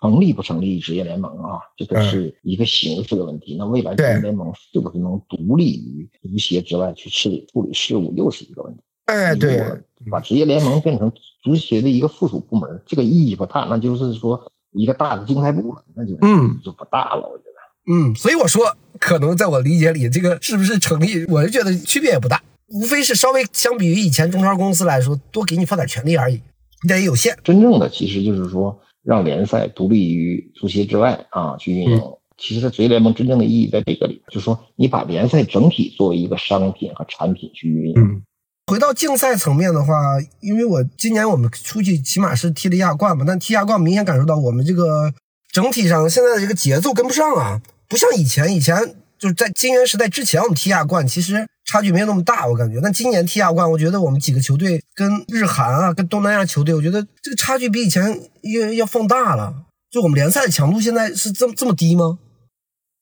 [0.00, 3.56] 成立不成立职业联盟啊，这个是一个形式的问题。
[3.58, 8.80] 那未来职业联盟是不是能独立于足协之外去处理处理事务，又是一个问题。
[9.06, 9.62] 哎，对，
[10.10, 13.66] 把职业联盟变成足协的一个附属部门，这个意义不大。
[13.70, 17.22] 那就是说一个大的竞赛部了，那就嗯就不大了。
[17.28, 22.42] 我觉得，嗯，所以我说，可能在我理解里，这个是不是成立，我就觉得区别也不大。
[22.68, 26.40] 无非是稍微相比于以前中超公司来说，多给你放点权利而已，
[26.88, 27.36] 但也有限。
[27.44, 32.02] 真正的其实就是说，让联赛独立于足协之外啊去运营，
[32.36, 37.94] 其实职业联盟真正的意义在这个里，就是说你把联赛整体作为一个商品和产品去运营。
[37.96, 38.22] 嗯，
[38.66, 39.94] 回到竞赛层面的话，
[40.40, 45.12] 因为我今年我们出去起码是踢了亚冠嘛，但踢亚冠明显感受到我们这个
[45.52, 52.80] 整体上现在的这个节奏跟不上啊，不像以前，以前就是在金元时代之前我们踢亚冠其实差距没有那么大，我感觉。
[52.80, 58.02] 但今年踢亚冠，我觉得我们几个球队跟日韩啊，跟东南亚球队，我觉得这个差距比以前
[58.42, 59.52] 要要放大了。
[59.90, 62.18] 就我们联赛的强度现在是这么这么低吗？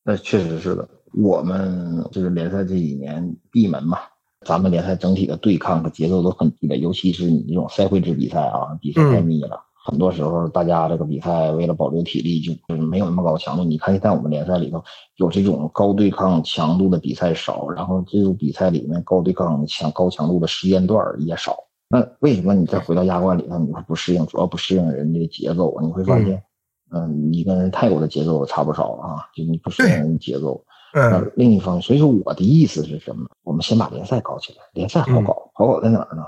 [0.04, 3.98] 那确实是的，我们就是联赛这几年闭门嘛，
[4.46, 13.62] 咱们联赛整体的对抗和节奏都很低的，尤其是你这种赛会制比赛啊，比赛太密了，很多时候大家这个比赛为了保留体力，就没有那么高强度。
[13.62, 14.82] 你看，在我们联赛里头，
[15.16, 21.56] 有这种高对抗强度的比赛少，然后这种比赛里面高对抗强高强度的时间段也少。
[21.88, 24.24] 那为什么你再回到亚冠里头，你会不适应？
[24.26, 26.42] 主要不适应人家的节奏，你会发现。
[26.90, 30.64] 嗯，你跟泰国的节奏差不少啊，就你不适应人节奏。
[30.94, 33.26] 嗯，另一方面，所以说我的意思是什么？
[33.42, 36.22] 我们先把联赛搞起来，联赛好搞，好搞在哪儿呢？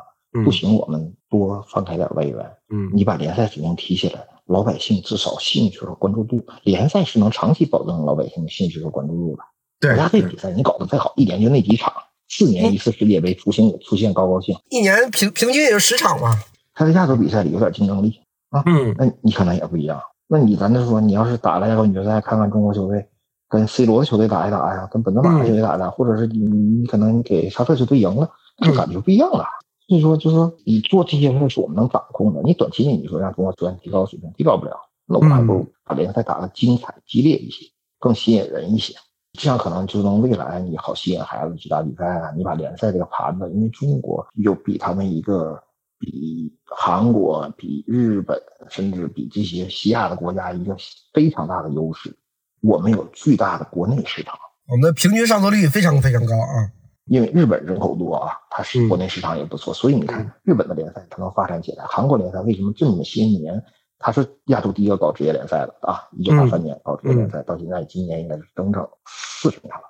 [0.45, 2.37] 不行，我们多放开点外援。
[2.71, 9.43] 嗯，你把联赛水平提起来，老百姓至少兴趣和关注度，联赛是能长期保证老百姓的兴趣和关注度的。
[9.81, 11.93] 对，国家队比赛你搞得再好，一年就那几场，
[12.29, 16.33] 四年一次世界杯出现出现高高兴，一年平平均也就十场嘛。
[16.75, 18.21] 他在亚洲比赛里有点竞争力
[18.51, 18.63] 啊。
[18.67, 20.01] 嗯，那你可能也不一样。
[20.29, 23.07] 那你咱就说，你要是打了亚冠决赛，看看中国球队
[23.49, 29.45] 跟 C 罗的球队打一打呀，跟本泽马的球队打一打，或者是你你可能给沙特球队赢了，这感觉不一样了。
[29.89, 32.43] 所以说，就是说你做这些事是我们能掌控的。
[32.43, 34.77] 你短期内你说让中国球员提高水平，提高不了，
[35.07, 37.67] 那我们还不如把联赛打得精彩、激烈一些，
[37.99, 38.95] 更吸引人一些。
[39.39, 42.33] 这样可能就能未来你好吸引孩子去打比赛啊。
[42.37, 45.63] 你把联赛这个盘子，因为中国有比他们一个。
[45.99, 50.77] 比韩国、比日本，甚至比这些西亚的国家一个
[51.15, 52.15] 非常大的优势，
[52.61, 54.35] 我们有巨大的国内市场，
[54.69, 56.69] 我们的平均上座率非常非常高啊。
[57.07, 61.85] 因为日本人口多啊，它是国内市场也不错，所以你看日本的联赛它能发展起来。
[61.87, 63.63] 韩国联赛为什么这么些年
[63.99, 66.09] 它是亚洲第一个搞职业联赛的啊？
[66.13, 69.83] 一九八三年搞职业联赛，到现在今年应该是整整四十年了。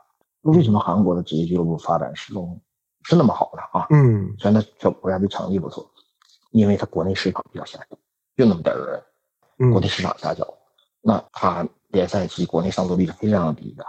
[0.43, 2.61] 为什么韩国的职业俱乐部发展始终
[3.03, 3.87] 是那么好的啊？
[3.91, 5.91] 嗯，虽然它国家队成绩不错。
[6.53, 7.97] 因为它国内市场比较狭小，
[8.35, 9.05] 就那么点儿
[9.59, 10.47] 人，国内市场狭小，
[11.03, 13.85] 那它联赛其实国内上座率是非常低的。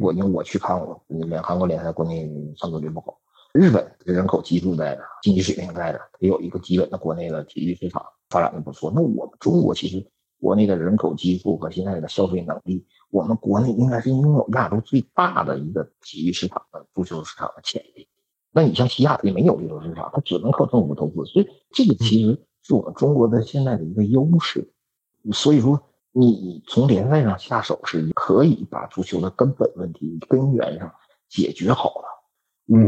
[0.00, 3.18] 我因为我去看过，连韩国联赛国内上座率不好。
[3.52, 8.90] 日本的人口基数在这，经济水平在这，也有一个基本的国内的体育市场发展的不错。
[8.92, 10.04] 那我们中国其实
[10.40, 18.08] 国内的人口基数和现在的消费能力，我们国内应该是拥有亚洲最大的一个体育市场的足球市场的潜力。
[18.50, 24.72] 那你像西亚，它没有这种市场，它只能靠政府投资，所以这个其实是我们中国的现在的一个优势。
[25.32, 25.80] 所以说，
[26.16, 30.90] 你从联赛上下手是可以把足球的根本问题根源上
[31.28, 32.04] 解决好了。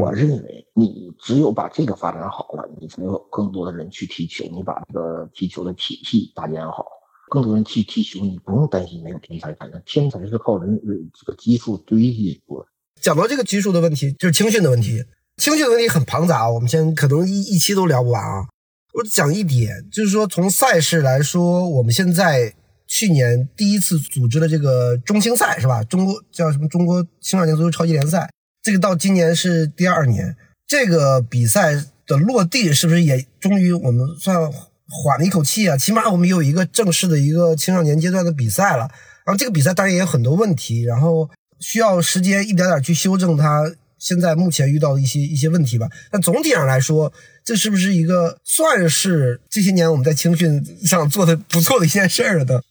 [0.00, 4.44] 我认为，你只有把这个发展好了，你才有更多的人去踢球。
[4.50, 6.86] 你把这个踢球的体系搭建好，
[7.28, 9.82] 更多人去踢球，你不用担心没有天才产生。
[9.84, 10.80] 天才是靠人
[11.12, 12.66] 这个基数堆积出来。
[13.02, 15.04] 讲到这个基数的问题，就是青训的问题。
[15.36, 18.46] 青训的问题很庞杂，我们先可能一一期都聊不完啊。
[18.94, 22.54] 我讲一点，就是说从赛事来说，我们现在
[22.86, 25.82] 去年第一次组织的这个中青赛是吧？
[25.84, 26.68] 中国叫什么？
[26.68, 28.30] 中国青少年足球超级联赛，
[28.62, 30.36] 这个到今年是第二年。
[30.66, 31.74] 这个比赛
[32.06, 34.50] 的落地是不是也终于我们算
[34.88, 35.76] 缓了一口气啊？
[35.76, 38.88] 起码我们有一个正式的一个青少年阶段的比赛了。
[39.24, 41.28] 然后这个比赛当然也有很多问题，然后
[41.60, 43.72] 需要时间一点点去修正它。
[43.98, 47.10] 现在目前遇到的一些一些问题吧，但总体上来说，
[47.42, 52.44] 这是不是一个算是这些年我们在青训上做的不错的一件事儿了？
[52.44, 52.62] 的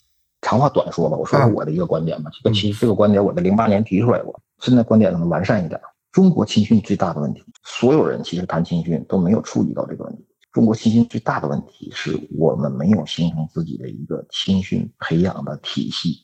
[0.45, 2.29] 长话短说吧，我说说我的一个观点吧。
[2.31, 5.81] 这个其实这个观点我在零八年提出来过，现在观点可能完善一点。
[6.11, 10.23] 中国青训最大的问题，所有人其实谈青训都没有触及到这个问题。
[10.53, 16.19] 中国青训最大的问题是我们没有形成自己的一个青训培养的体系。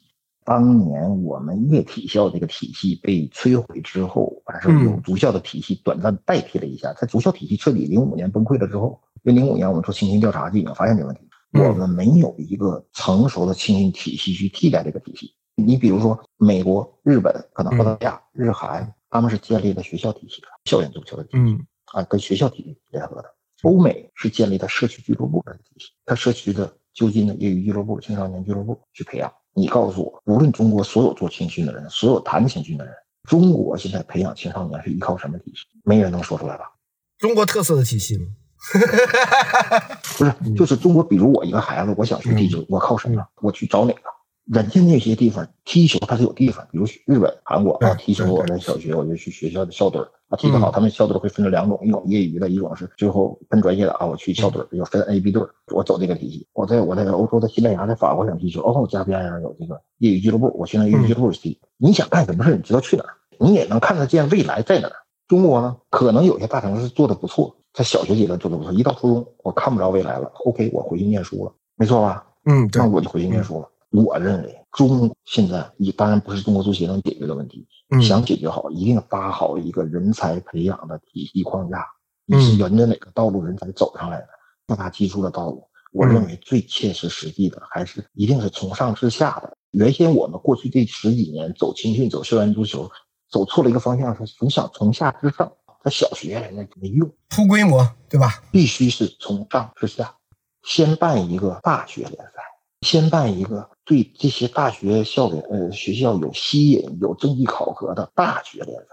[0.46, 6.94] 当年我们业体校这个体系被摧毁之后，完事有足校的体系短暂代替了一下。
[6.94, 11.22] 在足校体系彻底零五年崩溃了之后，因为零五年我们做青训调查就已经发现这个问题，
[11.54, 15.34] 我们没有一个成熟的青训体系去替代这个体系。
[15.56, 21.58] 你比如说美国、日本，可能澳大利亚、日韩，他们是建立了学校体系的校园足球的体系，
[21.94, 23.36] 啊，跟学校体系联合的。
[23.64, 29.32] 欧美是建立的社区俱乐部的体系，他社区的就近的业余俱乐部、青少年俱乐部去培养。
[29.54, 32.94] 你告诉我，无论中国所有做青训的人，所有谈青训的人，
[33.30, 35.68] 中国现在培养青少年是依靠什么体系？
[35.84, 36.72] 没人能说出来吧？
[37.20, 38.26] 中国特色的体系吗？
[40.18, 41.04] 不是，就是中国。
[41.04, 43.26] 比如我一个孩子，我想学踢球，我靠什么？
[43.42, 44.02] 我去找哪个？
[44.46, 56.48] 人家那些地方踢球它是有地方，比如日本、韩国啊，对踢球我在小学我就去学校的校队儿啊，踢得好，他们校队会分成两种，一种业余的，一种是最后分专业的啊，我去校队儿有分 A、B 队儿，我走这个体系。
[56.54, 61.60] 我在我在欧洲的西班牙、在法国想踢球，哦，家边上有这个业余俱乐部，我去那业余俱乐部去踢。
[61.78, 64.94] 你想干什么事儿，你知道去哪儿，你也能看得见未来在哪儿。
[65.28, 72.26] 中国呢，可能有些大城市做的不错，在小学阶段做的不错，一到初中我看不着未来了，OK，我回去念书了，没错吧？
[72.46, 73.70] 嗯，对那，我就回去念书了。
[73.92, 81.80] 我认为中现在也当然不是中国足协能解决的问题，嗯想解决好，一定搭好一个人才培养的体系框架。
[81.80, 84.28] 嗯你是沿着哪个道路人才走上来的？
[84.68, 89.58] 各大基础的道路，我认为最切实实际的还是一定是从上至下的。
[89.72, 92.90] 原先我们过去这十几年走青训、走校园足球，
[93.30, 95.52] 走错了一个方向，是从想从下至上。
[95.84, 98.42] 在小学人家没用，铺规模，对吧？
[98.52, 100.16] 必须是从上至下，
[100.64, 102.34] 先办一个大学联赛，
[102.82, 108.88] 先办一个对这些大学校联呃学校有吸引、有政绩考核的大学联赛。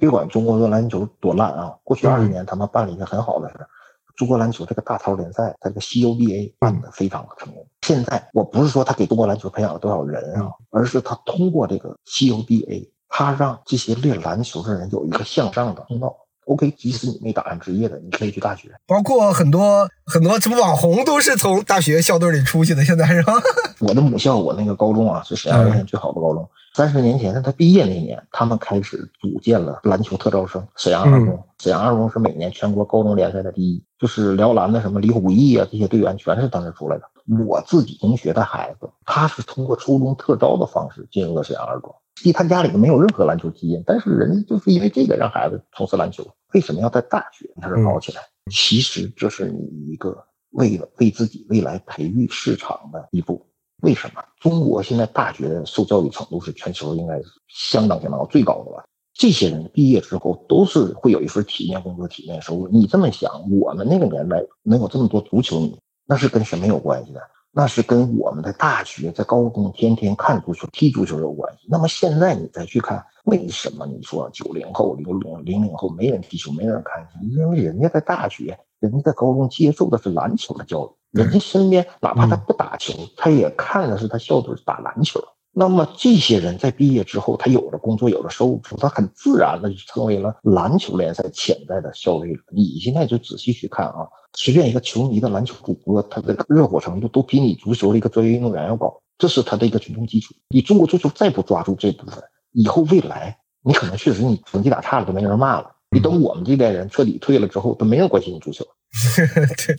[0.00, 3.68] 别管中国的篮球多烂啊，过去二十年他们办了一个很好的事儿，
[4.14, 7.66] 中国篮球这个大超联赛，它这个 CUBA 办的非常的成功。
[7.82, 16.16] 现在我不是说他给中国篮球培养了多少人啊，而是他通过这个 CUBA，他让这些练篮球的人有一个向上的通道。
[16.48, 18.70] OK，即使你没打上职业的，你可以去大学。
[18.86, 23.34] 包括很多很多什么网红都是从大学校队里出去的，现在是吧？
[23.80, 26.48] 我的母校，我那个高中啊，是沈阳县最好的高中。
[26.74, 31.38] 三十年前，他毕业那年，他们开始组建了篮球特招生，沈阳二中。
[31.58, 37.04] 沈阳二中是每年全国高中联赛的第一，就是辽篮的什么李虎毅啊，这些队员全是当时出来的。
[37.46, 41.94] 我自己同学的孩子，他是通过初中特招的方式进入了沈阳二中。
[42.18, 46.26] 其实他家里面没有任何篮球基因，但是人家就是因为这个让孩子从事篮球。
[46.52, 48.22] 为什么要在大学开始搞起来？
[48.50, 50.16] 其实这是你一个
[50.50, 53.46] 为了为自己未来培育市场的一步。
[53.82, 58.84] 为什么中国现在大学的受教育程度是全球应该是相当相当高、最高的吧？
[59.14, 62.68] 这些人毕业之后都是会有一份体面工作、体面收入。
[62.68, 67.20] 你这么想，我们那个年代能有这么多足球迷，那是跟什么有关系的？
[67.58, 71.66] 那是跟我们的大学在高中天天看足球、踢足球有关系。
[71.68, 77.18] 那么现在你再去看，为什么你说九零后、零零零零后没人踢球、没人看球？
[77.28, 85.20] 因为人家在大学、人家在高中接受的是篮球的教育，人家身边哪怕他不打球，他也看的是他校队打篮球。
[85.58, 92.40] 那么这些人在毕业之后，他有了工作，有了收入之后，他很自然的就成为了篮球联赛潜在的消费者。
[92.54, 100.32] 你现在就仔细去看啊，随便一个球迷的篮球主播，他的热火程度都比你足球的一个专业运动员要高，这是他的一个群众基础。
[100.50, 105.72] 你中国足球再不抓住这部分，以后未来你可能确实你成绩打差了都没人骂了。
[105.90, 108.64] 你等我们这代人彻底退了之后，都没人关心你足球。
[109.66, 109.76] 对，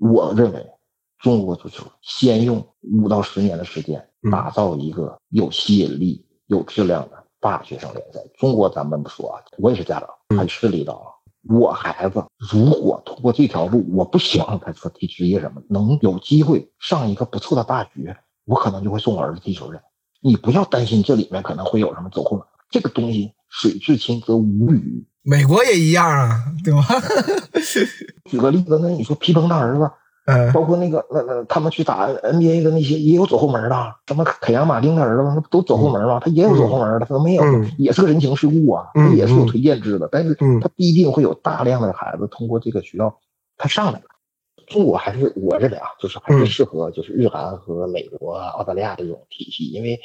[0.00, 0.66] 我认为
[1.18, 8.20] 中国足球先用五到十年的时间打造一个有吸引力、有质量的大学生联赛。
[8.38, 10.08] 中国咱们不说啊，我也是家长，
[10.38, 11.00] 很势利的啊。
[11.48, 19.78] 我孩子如果通过这条路，我不希望他说踢职业什么，能有机会上一个不错的大学，我可能就会送我儿子踢球去。
[20.20, 25.06] 你不要担心这里面可能会有什么走后门，这个东西水至清则无鱼。
[25.22, 26.80] 美国也一样啊，对吧？
[28.28, 29.90] 举个例子，那你说皮蓬他儿子，
[30.28, 36.20] 嗯，包括那个那那他们去打 NBA 的那些也有走后门的，什么凯扬马丁的儿子那不都走后门吗？
[36.22, 37.70] 他也有走后门的，他都没有，嗯。
[37.78, 40.60] 也是个人情世故啊，嗯他也是有推荐制的，但是嗯。
[40.60, 43.18] 他必定会有大量的孩子通过这个渠道
[43.56, 44.04] 他上来了。
[44.66, 49.98] 中国还是我认为啊，就是还是嗯适合就是日韩和美国、澳大利亚的这种体系，因为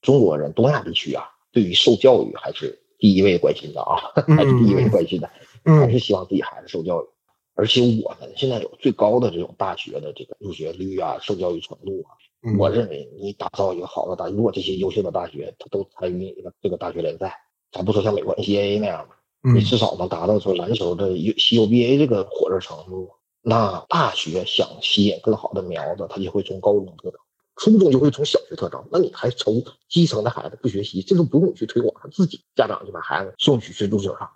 [0.00, 4.00] 中国人东亚地区啊，对于受教育还是第一位关心的啊，
[4.34, 5.28] 还是第一位关心的。
[5.64, 7.04] 还嗯是希望自己孩子受教育，
[7.56, 12.14] 而且我们现在有最高的这种大学的这个入学率啊、受教育程度啊。
[12.42, 17.34] 嗯我认为你打造一个好的大，如果这些优秀的大学它都参与这个这个大学联赛，
[17.72, 19.08] 咱不说像美国 NCAA 那样
[19.42, 23.10] 你至少能达到说篮球的 CUBA 这个火热程度。
[23.42, 27.16] 那大学想吸引更好的苗子，他就会从高中特招，
[27.56, 28.84] 初中就会从小学特招。
[28.90, 29.52] 那你还愁
[29.88, 34.28] 基层的孩子不学习，这个不用你去推广，自己家长就把孩子送去学足球上。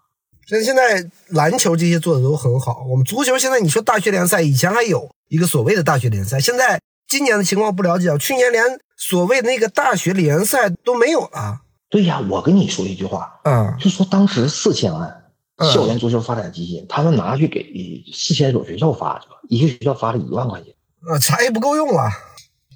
[0.51, 2.85] 所以现在篮球这些做的都很好。
[2.91, 8.19] 我们足球现在你说大学联赛，以前还有一个所谓的大学联赛，现在今年的情况不了解啊。
[8.19, 8.65] 去年连
[8.97, 11.61] 所谓的那个大学联赛都没有了。
[11.89, 15.23] 对呀，我跟你说一句话，嗯就说当时四千万
[15.59, 17.65] 嗯校园足球发展基金，他们拿去给
[18.13, 20.75] 四千所学校发去了，一个学校发了一万块钱。
[21.09, 22.11] 啊，啥也不够用了。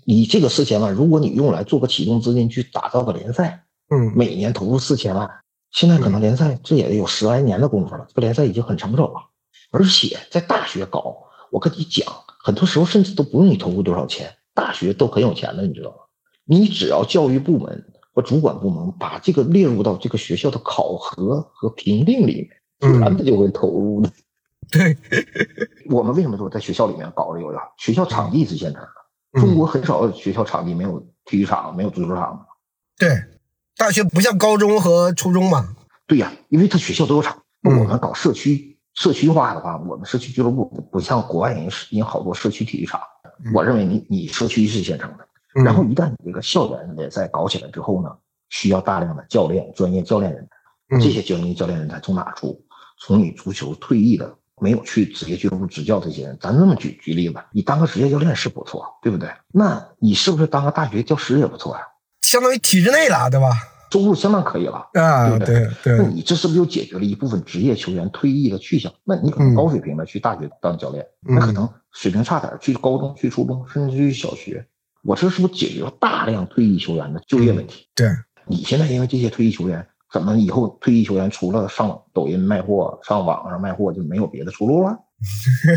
[0.05, 5.29] 你这个四千万，如果你用来做个启动资金去打造个联赛，嗯每年投入四千万，
[5.75, 9.15] 现在可能联赛这也得有十来年的功夫了，这个联赛已经很成熟了。
[9.73, 11.17] 而且在大学搞，
[11.51, 12.07] 我跟你讲，
[12.39, 15.97] 很多时候甚至都不用你投入多少钱，大学都很有钱的，你知道吗？
[16.45, 24.09] 你只要教育部门和主管部门把这个列入到这个学校的考核和评定里面，自然的就会投入的。
[24.71, 24.97] 对，
[25.91, 27.59] 我们为什么说在学校里面搞这个？
[27.79, 32.47] 学校场地是现成的，中国很少有学校场地没有体育场、没有足球场的。
[32.97, 33.23] 对，
[33.77, 35.75] 大学不像高中和初中嘛。
[36.07, 37.37] 对呀，因为他学校都有场。
[37.61, 43.01] 那我们搞社区社区化的话，我们社区俱乐部不不像国外人是有好多社区体育场。
[43.53, 48.11] 我认为你你社区是现成的，嗯然后一旦你这个校园联赛搞起来之后呢，
[48.51, 50.49] 需要大量的教练、专业教练人才。
[50.91, 52.63] 嗯这些专业教练人才从哪出？
[53.01, 59.29] 从你足球退役的没有去职业俱乐部执教这些人，咱这么举举例子，你当个职业教练是不错，对不对？
[59.51, 61.81] 那你是不是当个大学教师也不错呀、
[62.25, 63.51] 相当于体制内了，对吧？
[63.93, 64.89] 收入相当可以了。
[64.95, 68.93] 啊，对不对对那你这是不是就解决了一部分职业球员退役的去向？
[69.05, 74.67] 那你可能高水平的去大学当教练，嗯那可能水平差点去高中、去初中，甚至去小学。
[75.05, 77.87] 我这是不是解决了大量退役球员的就业问题？
[77.95, 78.09] 对，
[78.47, 84.97] 你现在因为这些退役球员，怎么以后退役球员除了上抖音卖货、上网上卖货，就没有别的出路了？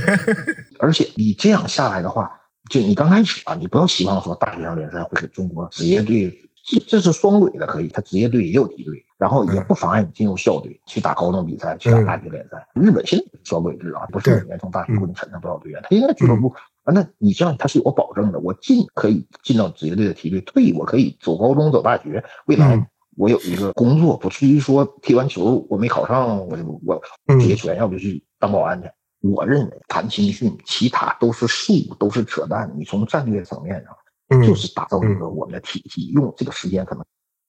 [0.80, 2.32] 而且你这样下来的话，
[2.70, 6.30] 就你刚开始啊，你不要希望说大学生联赛会给中国职业队，
[6.64, 12.68] 这这是双轨的，可以，他职业队也有梯队，然后也不妨碍你进入校队去打高中比赛，去打大学联赛。
[12.74, 16.54] 日本现在是双轨制啊，不是每年从大学给你产生多少队员，他应该俱乐部。
[16.84, 22.86] 啊，那你这样他是有保证的，我进可以进到职业队的梯队，退我可以走高中走大学，未来嗯。
[23.18, 27.40] 我有一个工作，不至于说踢完球我没考上，我就我嗯。
[27.40, 28.88] 职业要不就去当保安去。
[29.22, 32.72] 我认为谈青训，其他都是术，都是扯淡。
[32.78, 33.96] 你从战略层面上，
[34.30, 37.04] 嗯就是打造一个我们的体系，用这个时间可能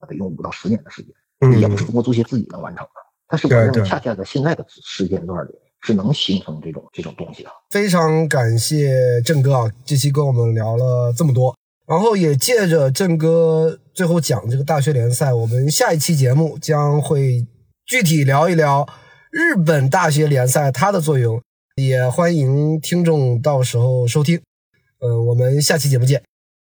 [0.08, 2.90] 得用五到十年的时间，嗯也不是中国足协自己能完成的。
[3.28, 5.50] 但是我认为恰恰在现在的时间段里，
[5.82, 7.50] 是能形成这种这种东西的。
[7.70, 11.54] 非常感谢郑哥啊，这期跟我们聊了这么多，
[11.86, 17.46] 然后也借着郑哥最后讲这个大学联赛，我们下一期节目将会
[17.84, 18.88] 具体聊一聊
[19.30, 21.42] 日本大学联赛它的作用，
[21.86, 24.40] 也欢迎听众到时候收听。
[24.98, 26.27] 嗯，我们下期节目见。